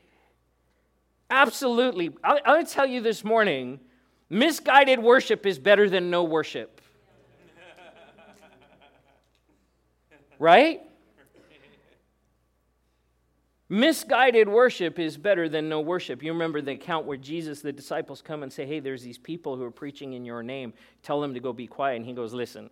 Absolutely. 1.31 2.11
I'll, 2.23 2.39
I'll 2.45 2.67
tell 2.67 2.87
you 2.87 3.01
this 3.01 3.25
morning 3.25 3.81
Misguided 4.29 4.99
worship 4.99 5.47
is 5.47 5.59
better 5.59 5.89
than 5.89 6.11
no 6.11 6.25
worship. 6.25 6.81
Right? 10.39 10.83
Misguided 13.69 14.49
worship 14.49 14.99
is 14.99 15.17
better 15.17 15.49
than 15.49 15.69
no 15.69 15.81
worship. 15.81 16.23
You 16.23 16.33
remember 16.33 16.61
the 16.61 16.73
account 16.73 17.05
where 17.05 17.17
Jesus, 17.17 17.63
the 17.63 17.73
disciples 17.73 18.23
come 18.23 18.43
and 18.45 18.53
say, 18.53 18.65
Hey, 18.65 18.79
there's 18.79 19.03
these 19.03 19.19
people 19.19 19.57
who 19.57 19.65
are 19.65 19.73
preaching 19.73 20.13
in 20.13 20.25
your 20.25 20.43
name. 20.43 20.73
Tell 21.03 21.21
them 21.21 21.35
to 21.35 21.41
go 21.41 21.53
be 21.53 21.67
quiet. 21.67 21.97
And 21.97 22.05
he 22.05 22.13
goes, 22.13 22.33
Listen, 22.33 22.71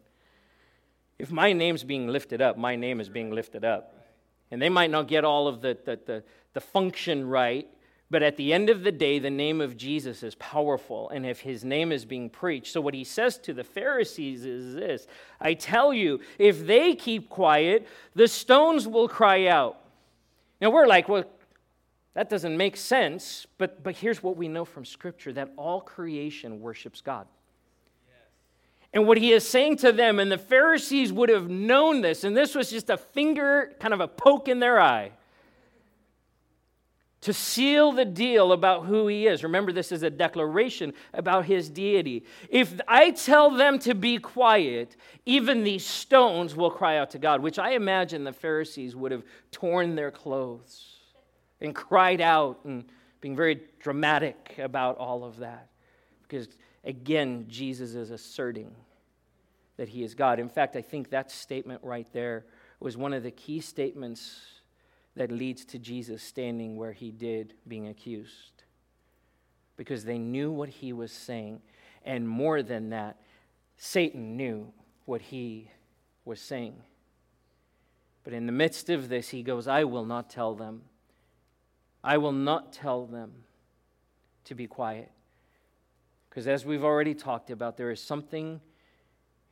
if 1.18 1.32
my 1.32 1.52
name's 1.52 1.82
being 1.82 2.06
lifted 2.06 2.40
up, 2.40 2.56
my 2.56 2.76
name 2.76 3.00
is 3.00 3.08
being 3.08 3.32
lifted 3.32 3.64
up. 3.64 4.06
And 4.52 4.62
they 4.62 4.68
might 4.68 4.90
not 4.90 5.08
get 5.08 5.24
all 5.24 5.48
of 5.48 5.62
the, 5.62 5.76
the, 5.84 5.98
the, 6.06 6.24
the 6.52 6.60
function 6.60 7.26
right, 7.26 7.66
but 8.14 8.22
at 8.22 8.36
the 8.36 8.52
end 8.52 8.70
of 8.70 8.84
the 8.84 8.92
day, 8.92 9.18
the 9.18 9.28
name 9.28 9.60
of 9.60 9.76
Jesus 9.76 10.22
is 10.22 10.36
powerful, 10.36 11.10
and 11.10 11.26
if 11.26 11.40
his 11.40 11.64
name 11.64 11.90
is 11.90 12.04
being 12.04 12.30
preached. 12.30 12.72
So, 12.72 12.80
what 12.80 12.94
he 12.94 13.02
says 13.02 13.38
to 13.38 13.52
the 13.52 13.64
Pharisees 13.64 14.44
is 14.44 14.72
this 14.76 15.08
I 15.40 15.54
tell 15.54 15.92
you, 15.92 16.20
if 16.38 16.64
they 16.64 16.94
keep 16.94 17.28
quiet, 17.28 17.88
the 18.14 18.28
stones 18.28 18.86
will 18.86 19.08
cry 19.08 19.48
out. 19.48 19.80
Now, 20.60 20.70
we're 20.70 20.86
like, 20.86 21.08
well, 21.08 21.24
that 22.14 22.30
doesn't 22.30 22.56
make 22.56 22.76
sense, 22.76 23.48
but, 23.58 23.82
but 23.82 23.96
here's 23.96 24.22
what 24.22 24.36
we 24.36 24.46
know 24.46 24.64
from 24.64 24.84
Scripture 24.84 25.32
that 25.32 25.50
all 25.56 25.80
creation 25.80 26.60
worships 26.60 27.00
God. 27.00 27.26
And 28.92 29.08
what 29.08 29.18
he 29.18 29.32
is 29.32 29.44
saying 29.44 29.78
to 29.78 29.90
them, 29.90 30.20
and 30.20 30.30
the 30.30 30.38
Pharisees 30.38 31.12
would 31.12 31.30
have 31.30 31.50
known 31.50 32.00
this, 32.00 32.22
and 32.22 32.36
this 32.36 32.54
was 32.54 32.70
just 32.70 32.90
a 32.90 32.96
finger, 32.96 33.72
kind 33.80 33.92
of 33.92 33.98
a 33.98 34.06
poke 34.06 34.46
in 34.46 34.60
their 34.60 34.80
eye 34.80 35.10
to 37.24 37.32
seal 37.32 37.90
the 37.90 38.04
deal 38.04 38.52
about 38.52 38.84
who 38.84 39.06
he 39.06 39.26
is. 39.26 39.42
Remember, 39.42 39.72
this 39.72 39.92
is 39.92 40.02
a 40.02 40.10
declaration 40.10 40.92
about 41.14 41.46
his 41.46 41.70
deity. 41.70 42.22
If 42.50 42.78
I 42.86 43.12
tell 43.12 43.50
them 43.50 43.78
to 43.80 43.94
be 43.94 44.18
quiet, 44.18 44.94
even 45.24 45.64
these 45.64 45.86
stones 45.86 46.54
will 46.54 46.70
cry 46.70 46.98
out 46.98 47.10
to 47.12 47.18
God, 47.18 47.40
which 47.40 47.58
I 47.58 47.70
imagine 47.70 48.24
the 48.24 48.32
Pharisees 48.34 48.94
would 48.94 49.10
have 49.10 49.22
torn 49.50 49.94
their 49.94 50.10
clothes 50.10 50.96
and 51.62 51.74
cried 51.74 52.20
out 52.20 52.60
and 52.64 52.84
being 53.22 53.34
very 53.34 53.62
dramatic 53.80 54.56
about 54.58 54.98
all 54.98 55.24
of 55.24 55.38
that. 55.38 55.68
Because 56.22 56.46
again, 56.84 57.46
Jesus 57.48 57.94
is 57.94 58.10
asserting 58.10 58.70
that 59.78 59.88
he 59.88 60.04
is 60.04 60.14
God. 60.14 60.38
In 60.38 60.50
fact, 60.50 60.76
I 60.76 60.82
think 60.82 61.08
that 61.08 61.30
statement 61.30 61.80
right 61.82 62.06
there 62.12 62.44
was 62.80 62.98
one 62.98 63.14
of 63.14 63.22
the 63.22 63.30
key 63.30 63.60
statements 63.60 64.53
that 65.16 65.30
leads 65.30 65.64
to 65.66 65.78
Jesus 65.78 66.22
standing 66.22 66.76
where 66.76 66.92
he 66.92 67.10
did, 67.10 67.54
being 67.68 67.88
accused. 67.88 68.64
Because 69.76 70.04
they 70.04 70.18
knew 70.18 70.50
what 70.50 70.68
he 70.68 70.92
was 70.92 71.12
saying. 71.12 71.60
And 72.04 72.28
more 72.28 72.62
than 72.62 72.90
that, 72.90 73.20
Satan 73.76 74.36
knew 74.36 74.72
what 75.04 75.20
he 75.22 75.70
was 76.24 76.40
saying. 76.40 76.74
But 78.24 78.32
in 78.32 78.46
the 78.46 78.52
midst 78.52 78.90
of 78.90 79.08
this, 79.08 79.28
he 79.28 79.42
goes, 79.42 79.68
I 79.68 79.84
will 79.84 80.04
not 80.04 80.30
tell 80.30 80.54
them. 80.54 80.82
I 82.02 82.18
will 82.18 82.32
not 82.32 82.72
tell 82.72 83.06
them 83.06 83.32
to 84.44 84.54
be 84.54 84.66
quiet 84.66 85.10
Because 86.28 86.46
as 86.48 86.66
we've 86.66 86.84
already 86.84 87.14
talked 87.14 87.50
about, 87.50 87.76
there 87.76 87.90
is 87.90 88.00
something 88.00 88.60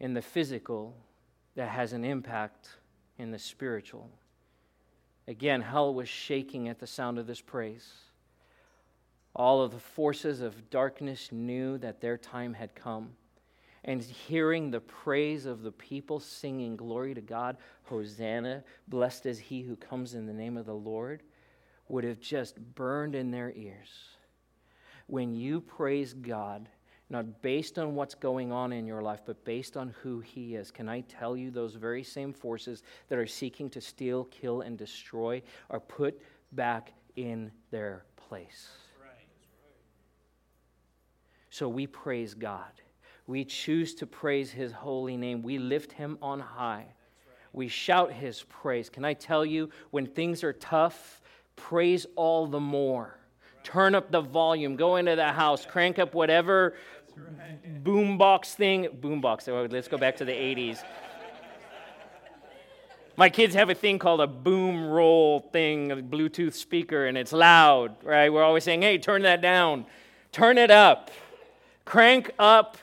in 0.01 0.15
the 0.15 0.23
physical 0.23 0.97
that 1.55 1.69
has 1.69 1.93
an 1.93 2.05
impact 2.05 2.69
in 3.19 3.31
the 3.31 3.39
spiritual. 3.39 4.11
Again, 5.33 5.63
hell 5.63 5.95
was 5.95 6.11
shaking 6.11 6.69
at 6.69 6.79
the 6.79 6.87
sound 6.87 7.19
of 7.19 7.27
this 7.27 7.41
praise. 7.41 7.91
All 9.35 9.63
of 9.63 9.71
the 9.71 9.79
forces 9.79 10.43
of 10.43 10.69
darkness 10.69 11.33
knew 11.33 11.79
that 11.79 12.03
their 12.03 12.19
time 12.19 12.53
had 12.53 12.75
come. 12.75 13.13
And 13.83 14.03
hearing 14.03 14.71
the 14.71 14.83
praise 14.83 15.47
of 15.47 15.63
the 15.63 15.73
people 15.73 16.21
singing, 16.21 16.77
Glory 16.77 17.15
to 17.15 17.23
God, 17.23 17.57
Hosanna, 17.85 18.63
blessed 18.89 19.25
is 19.25 19.39
he 19.39 19.63
who 19.63 19.75
comes 19.75 20.13
in 20.13 20.27
the 20.27 20.35
name 20.35 20.59
of 20.59 20.67
the 20.67 20.75
Lord, 20.75 21.23
would 21.89 22.05
have 22.05 22.21
just 22.21 22.61
burned 22.75 23.15
in 23.15 23.31
their 23.31 23.53
ears. 23.57 23.89
When 25.07 25.35
you 25.35 25.63
praise 25.63 26.13
God, 26.13 26.69
not 27.13 27.43
based 27.43 27.79
on 27.79 27.95
what's 27.95 28.15
going 28.15 28.51
on 28.51 28.73
in 28.73 28.87
your 28.87 29.03
life, 29.03 29.21
but 29.25 29.45
based 29.45 29.77
on 29.77 29.95
who 30.03 30.21
He 30.21 30.57
is. 30.57 30.71
Can 30.71 30.89
I 30.89 31.03
tell 31.03 31.37
you, 31.37 31.51
those 31.51 31.75
very 31.75 32.03
same 32.03 32.33
forces 32.33 32.83
that 33.09 33.19
are 33.19 33.27
seeking 33.27 33.69
to 33.71 33.81
steal, 33.81 34.25
kill, 34.25 34.63
and 34.63 34.79
destroy 34.79 35.43
are 35.71 35.79
put 35.79 36.21
back 36.53 36.95
in 37.15 37.53
their 37.71 38.05
place. 38.17 38.71
So 41.51 41.69
we 41.69 41.87
praise 41.87 42.33
God. 42.33 42.73
We 43.27 43.45
choose 43.45 43.95
to 43.97 44.07
praise 44.07 44.51
His 44.51 44.73
holy 44.73 45.19
name. 45.19 45.43
We 45.43 45.59
lift 45.59 45.93
Him 45.93 46.17
on 46.23 46.41
high. 46.41 46.87
We 47.53 47.69
shout 47.69 48.11
His 48.11 48.43
praise. 48.45 48.89
Can 48.89 49.05
I 49.05 49.13
tell 49.13 49.45
you, 49.45 49.69
when 49.91 50.07
things 50.07 50.43
are 50.43 50.55
tough, 50.55 51.21
praise 51.57 52.07
all 52.17 52.47
the 52.47 52.59
more 52.59 53.19
turn 53.63 53.95
up 53.95 54.11
the 54.11 54.21
volume, 54.21 54.77
go 54.77 54.97
into 54.97 55.17
the 55.17 55.33
house, 55.33 55.65
crank 55.65 55.99
up 55.99 56.15
whatever 56.15 56.75
boombox 57.83 58.55
thing. 58.55 58.89
Boombox. 59.01 59.49
Oh, 59.49 59.67
let's 59.71 59.89
go 59.89 59.99
back 59.99 60.17
to 60.17 60.25
the 60.25 60.33
80s. 60.33 60.83
My 63.17 63.29
kids 63.29 63.55
have 63.55 63.69
a 63.69 63.75
thing 63.75 63.99
called 63.99 64.23
a 64.23 64.27
boom 64.27 64.87
roll 64.87 65.41
thing, 65.53 65.93
a 65.93 65.97
Bluetooth 65.97 66.55
speaker, 66.55 67.07
and 67.07 67.19
it's 67.19 67.33
loud, 67.33 67.95
right? 68.03 68.33
We're 68.33 68.43
always 68.43 68.65
saying, 68.65 68.83
hey, 68.83 68.97
turn 68.97 69.23
that 69.23 69.43
down. 69.43 69.85
Turn 70.33 70.57
it 70.57 70.71
up. 70.71 71.11
Crank 71.85 72.31
up 72.39 72.79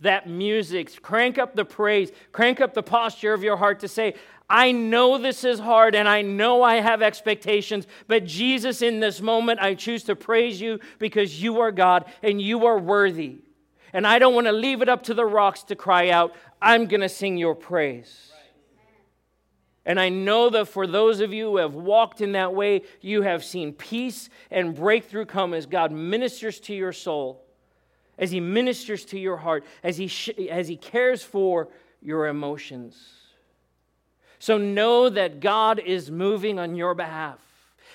that 0.00 0.26
music. 0.26 1.02
Crank 1.02 1.36
up 1.36 1.54
the 1.54 1.66
praise. 1.66 2.10
Crank 2.32 2.62
up 2.62 2.72
the 2.72 2.82
posture 2.82 3.34
of 3.34 3.42
your 3.42 3.58
heart 3.58 3.80
to 3.80 3.88
say, 3.88 4.14
I 4.48 4.72
know 4.72 5.18
this 5.18 5.44
is 5.44 5.58
hard 5.58 5.94
and 5.94 6.08
I 6.08 6.22
know 6.22 6.62
I 6.62 6.76
have 6.76 7.02
expectations, 7.02 7.86
but 8.06 8.24
Jesus, 8.24 8.82
in 8.82 9.00
this 9.00 9.20
moment, 9.20 9.60
I 9.60 9.74
choose 9.74 10.04
to 10.04 10.16
praise 10.16 10.60
you 10.60 10.80
because 10.98 11.42
you 11.42 11.60
are 11.60 11.72
God 11.72 12.06
and 12.22 12.40
you 12.40 12.66
are 12.66 12.78
worthy. 12.78 13.38
And 13.94 14.04
I 14.08 14.18
don't 14.18 14.34
want 14.34 14.48
to 14.48 14.52
leave 14.52 14.82
it 14.82 14.88
up 14.88 15.04
to 15.04 15.14
the 15.14 15.24
rocks 15.24 15.62
to 15.64 15.76
cry 15.76 16.10
out, 16.10 16.34
I'm 16.60 16.86
going 16.86 17.00
to 17.00 17.08
sing 17.08 17.38
your 17.38 17.54
praise. 17.54 18.32
And 19.86 20.00
I 20.00 20.08
know 20.08 20.50
that 20.50 20.66
for 20.66 20.86
those 20.86 21.20
of 21.20 21.32
you 21.32 21.50
who 21.50 21.56
have 21.58 21.74
walked 21.74 22.20
in 22.20 22.32
that 22.32 22.54
way, 22.54 22.82
you 23.00 23.22
have 23.22 23.44
seen 23.44 23.72
peace 23.72 24.30
and 24.50 24.74
breakthrough 24.74 25.26
come 25.26 25.54
as 25.54 25.66
God 25.66 25.92
ministers 25.92 26.58
to 26.60 26.74
your 26.74 26.92
soul, 26.92 27.44
as 28.18 28.32
He 28.32 28.40
ministers 28.40 29.04
to 29.06 29.18
your 29.18 29.36
heart, 29.36 29.64
as 29.84 29.96
He, 29.96 30.08
sh- 30.08 30.30
as 30.50 30.66
he 30.66 30.76
cares 30.76 31.22
for 31.22 31.68
your 32.02 32.26
emotions. 32.26 32.96
So 34.40 34.58
know 34.58 35.08
that 35.08 35.38
God 35.38 35.78
is 35.78 36.10
moving 36.10 36.58
on 36.58 36.74
your 36.74 36.94
behalf 36.94 37.38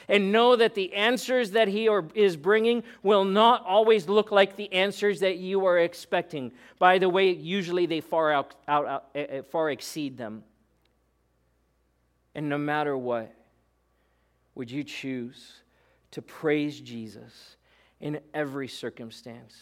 and 0.10 0.32
know 0.32 0.56
that 0.56 0.74
the 0.74 0.94
answers 0.94 1.52
that 1.52 1.68
He 1.68 1.88
is 2.16 2.36
bringing 2.36 2.84
will 3.04 3.24
not 3.24 3.64
always 3.66 4.10
look 4.10 4.32
like 4.32 4.56
the 4.56 4.74
answers 4.74 5.20
that 5.20 5.38
you 5.38 5.66
are 5.66 5.78
expecting. 5.78 6.52
By 6.80 6.98
the 6.98 7.08
way, 7.08 7.30
usually 7.32 7.86
they 7.86 8.02
far, 8.02 8.34
out, 8.34 8.56
out, 8.68 8.88
out, 8.88 9.06
eh, 9.14 9.26
eh, 9.30 9.42
far 9.44 9.70
exceed 9.70 10.18
them. 10.18 10.44
And 12.34 12.50
no 12.50 12.58
matter 12.58 12.98
what, 12.98 13.34
would 14.56 14.72
you 14.72 14.84
choose 14.84 15.62
to 16.12 16.22
praise 16.22 16.80
Jesus 16.82 17.56
in 18.02 18.20
every 18.34 18.68
circumstance? 18.68 19.56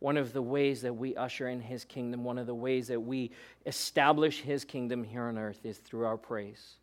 One 0.00 0.16
of 0.16 0.32
the 0.32 0.42
ways 0.42 0.82
that 0.82 0.94
we 0.94 1.16
usher 1.16 1.48
in 1.48 1.60
his 1.60 1.84
kingdom, 1.84 2.24
one 2.24 2.38
of 2.38 2.46
the 2.46 2.54
ways 2.54 2.88
that 2.88 3.00
we 3.00 3.30
establish 3.66 4.40
his 4.40 4.64
kingdom 4.64 5.04
here 5.04 5.24
on 5.24 5.38
earth 5.38 5.64
is 5.64 5.78
through 5.78 6.06
our 6.06 6.16
praise. 6.16 6.78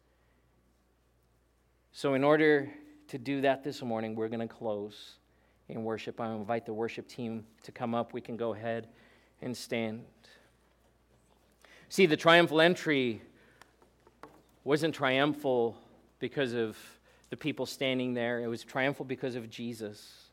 So, 1.98 2.14
in 2.14 2.26
order 2.26 2.70
to 3.08 3.18
do 3.18 3.40
that 3.40 3.64
this 3.64 3.82
morning, 3.82 4.16
we're 4.16 4.28
going 4.28 4.46
to 4.46 4.54
close 4.54 5.14
in 5.70 5.86
worship. 5.86 6.20
I 6.20 6.30
invite 6.34 6.66
the 6.66 6.74
worship 6.74 7.08
team 7.08 7.46
to 7.64 7.72
come 7.72 7.96
up. 7.96 8.12
We 8.12 8.20
can 8.20 8.36
go 8.36 8.54
ahead 8.54 8.90
and 9.42 9.56
stand. 9.56 10.04
See, 11.88 12.06
the 12.06 12.18
triumphal 12.18 12.60
entry 12.60 13.22
wasn't 14.66 14.94
triumphal 14.94 15.78
because 16.20 16.52
of 16.52 16.78
the 17.30 17.38
people 17.38 17.66
standing 17.66 18.14
there, 18.14 18.42
it 18.42 18.48
was 18.48 18.66
triumphal 18.66 19.06
because 19.06 19.36
of 19.36 19.50
Jesus. 19.50 20.26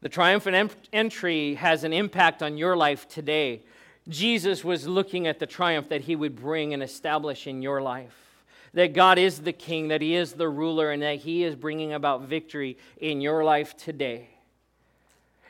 The 0.00 0.08
triumphant 0.08 0.74
entry 0.94 1.56
has 1.56 1.84
an 1.84 1.92
impact 1.92 2.42
on 2.42 2.56
your 2.56 2.74
life 2.74 3.06
today. 3.06 3.64
Jesus 4.08 4.64
was 4.64 4.88
looking 4.88 5.26
at 5.26 5.38
the 5.38 5.46
triumph 5.46 5.90
that 5.90 6.00
he 6.00 6.16
would 6.16 6.36
bring 6.36 6.72
and 6.72 6.82
establish 6.82 7.46
in 7.46 7.60
your 7.60 7.82
life 7.82 8.31
that 8.74 8.94
God 8.94 9.18
is 9.18 9.40
the 9.40 9.52
king, 9.52 9.88
that 9.88 10.00
He 10.00 10.14
is 10.14 10.32
the 10.32 10.48
ruler, 10.48 10.90
and 10.90 11.02
that 11.02 11.18
He 11.18 11.44
is 11.44 11.54
bringing 11.54 11.92
about 11.92 12.22
victory 12.22 12.78
in 12.98 13.20
your 13.20 13.44
life 13.44 13.76
today. 13.76 14.28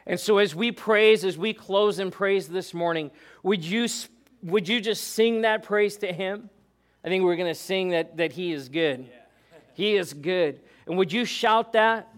And 0.06 0.18
so, 0.18 0.38
as 0.38 0.54
we 0.54 0.72
praise, 0.72 1.24
as 1.24 1.38
we 1.38 1.54
close 1.54 1.98
in 1.98 2.11
praise 2.11 2.48
this 2.48 2.74
morning, 2.74 3.11
would 3.42 3.64
you, 3.64 3.87
would 4.42 4.68
you 4.68 4.80
just 4.80 5.08
sing 5.08 5.42
that 5.42 5.62
praise 5.62 5.96
to 5.98 6.12
Him? 6.12 6.50
I 7.04 7.08
think 7.08 7.24
we're 7.24 7.37
going 7.37 7.52
to 7.52 7.58
sing 7.58 7.90
that, 7.90 8.16
that 8.16 8.32
He 8.32 8.52
is 8.52 8.68
good. 8.68 9.08
He 9.74 9.96
is 9.96 10.12
good. 10.12 10.61
And 10.87 10.98
would 10.98 11.12
you 11.12 11.24
shout 11.24 11.72
that? 11.74 12.08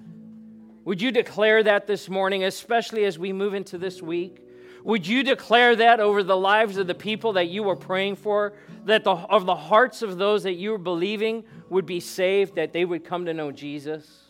Would 0.85 1.01
you 1.01 1.11
declare 1.11 1.63
that 1.63 1.87
this 1.87 2.09
morning, 2.09 2.45
especially 2.45 3.05
as 3.05 3.19
we 3.19 3.33
move 3.33 3.55
into 3.55 3.79
this 3.79 4.03
week? 4.03 4.44
Would 4.85 5.07
you 5.07 5.23
declare 5.23 5.75
that 5.77 5.99
over 5.99 6.23
the 6.23 6.37
lives 6.37 6.77
of 6.77 6.87
the 6.87 6.95
people 6.95 7.33
that 7.33 7.49
you 7.49 7.63
were 7.63 7.75
praying 7.75 8.17
for? 8.17 8.53
That 8.85 9.03
the, 9.03 9.13
of 9.13 9.47
the 9.47 9.57
hearts 9.57 10.03
of 10.03 10.19
those 10.19 10.43
that 10.43 10.55
you 10.55 10.73
were 10.73 10.79
believing 10.79 11.45
would 11.71 11.87
be 11.87 12.01
saved, 12.01 12.57
that 12.57 12.75
they 12.75 12.85
would 12.85 13.03
come 13.03 13.25
to 13.25 13.33
know 13.33 13.51
Jesus? 13.51 14.25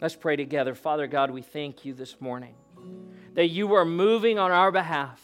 Let's 0.00 0.14
pray 0.14 0.36
together. 0.36 0.76
Father 0.76 1.08
God, 1.08 1.32
we 1.32 1.42
thank 1.42 1.84
you 1.84 1.92
this 1.92 2.20
morning 2.20 2.54
that 3.34 3.48
you 3.48 3.74
are 3.74 3.84
moving 3.84 4.38
on 4.38 4.52
our 4.52 4.70
behalf. 4.70 5.20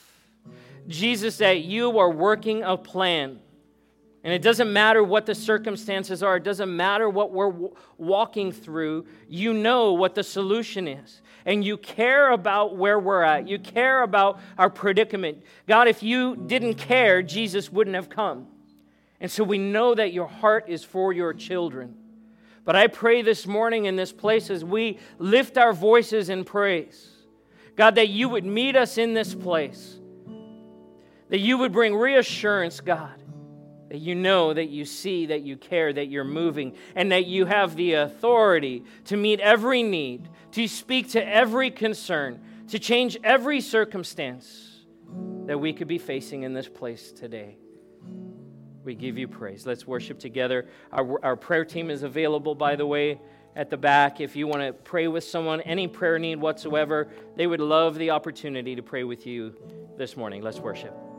Jesus, 0.88 1.38
that 1.38 1.60
you 1.60 1.98
are 1.98 2.10
working 2.10 2.64
a 2.64 2.76
plan. 2.76 3.38
And 4.24 4.32
it 4.32 4.42
doesn't 4.42 4.72
matter 4.72 5.02
what 5.02 5.26
the 5.26 5.34
circumstances 5.34 6.22
are, 6.22 6.36
it 6.36 6.44
doesn't 6.44 6.74
matter 6.74 7.08
what 7.08 7.32
we're 7.32 7.50
w- 7.50 7.74
walking 7.98 8.52
through. 8.52 9.06
You 9.28 9.52
know 9.52 9.92
what 9.94 10.14
the 10.14 10.22
solution 10.22 10.86
is 10.86 11.22
and 11.44 11.64
you 11.64 11.76
care 11.76 12.30
about 12.30 12.76
where 12.76 12.98
we're 12.98 13.22
at. 13.22 13.48
You 13.48 13.58
care 13.58 14.02
about 14.02 14.40
our 14.58 14.70
predicament. 14.70 15.42
God, 15.66 15.88
if 15.88 16.02
you 16.02 16.36
didn't 16.36 16.74
care, 16.74 17.22
Jesus 17.22 17.72
wouldn't 17.72 17.96
have 17.96 18.08
come. 18.08 18.46
And 19.20 19.30
so 19.30 19.44
we 19.44 19.58
know 19.58 19.94
that 19.94 20.12
your 20.12 20.26
heart 20.26 20.66
is 20.68 20.84
for 20.84 21.12
your 21.12 21.32
children. 21.32 21.94
But 22.64 22.76
I 22.76 22.86
pray 22.86 23.22
this 23.22 23.46
morning 23.46 23.86
in 23.86 23.96
this 23.96 24.12
place 24.12 24.50
as 24.50 24.64
we 24.64 24.98
lift 25.18 25.58
our 25.58 25.72
voices 25.72 26.28
in 26.28 26.44
praise, 26.44 27.08
God, 27.76 27.96
that 27.96 28.08
you 28.08 28.28
would 28.28 28.44
meet 28.44 28.76
us 28.76 28.98
in 28.98 29.14
this 29.14 29.34
place, 29.34 29.98
that 31.28 31.38
you 31.38 31.58
would 31.58 31.72
bring 31.72 31.94
reassurance, 31.94 32.80
God, 32.80 33.21
that 33.92 34.00
you 34.00 34.14
know, 34.14 34.54
that 34.54 34.70
you 34.70 34.86
see, 34.86 35.26
that 35.26 35.42
you 35.42 35.54
care, 35.54 35.92
that 35.92 36.06
you're 36.06 36.24
moving, 36.24 36.74
and 36.96 37.12
that 37.12 37.26
you 37.26 37.44
have 37.44 37.76
the 37.76 37.92
authority 37.92 38.82
to 39.04 39.18
meet 39.18 39.38
every 39.38 39.82
need, 39.82 40.30
to 40.50 40.66
speak 40.66 41.10
to 41.10 41.22
every 41.22 41.70
concern, 41.70 42.40
to 42.68 42.78
change 42.78 43.18
every 43.22 43.60
circumstance 43.60 44.86
that 45.44 45.60
we 45.60 45.74
could 45.74 45.88
be 45.88 45.98
facing 45.98 46.42
in 46.42 46.54
this 46.54 46.68
place 46.68 47.12
today. 47.12 47.58
We 48.82 48.94
give 48.94 49.18
you 49.18 49.28
praise. 49.28 49.66
Let's 49.66 49.86
worship 49.86 50.18
together. 50.18 50.68
Our, 50.90 51.22
our 51.22 51.36
prayer 51.36 51.66
team 51.66 51.90
is 51.90 52.02
available, 52.02 52.54
by 52.54 52.76
the 52.76 52.86
way, 52.86 53.20
at 53.54 53.68
the 53.68 53.76
back. 53.76 54.22
If 54.22 54.36
you 54.36 54.46
want 54.46 54.62
to 54.62 54.72
pray 54.72 55.06
with 55.06 55.24
someone, 55.24 55.60
any 55.60 55.86
prayer 55.86 56.18
need 56.18 56.40
whatsoever, 56.40 57.08
they 57.36 57.46
would 57.46 57.60
love 57.60 57.98
the 57.98 58.08
opportunity 58.08 58.74
to 58.74 58.82
pray 58.82 59.04
with 59.04 59.26
you 59.26 59.54
this 59.98 60.16
morning. 60.16 60.40
Let's 60.40 60.60
worship. 60.60 61.11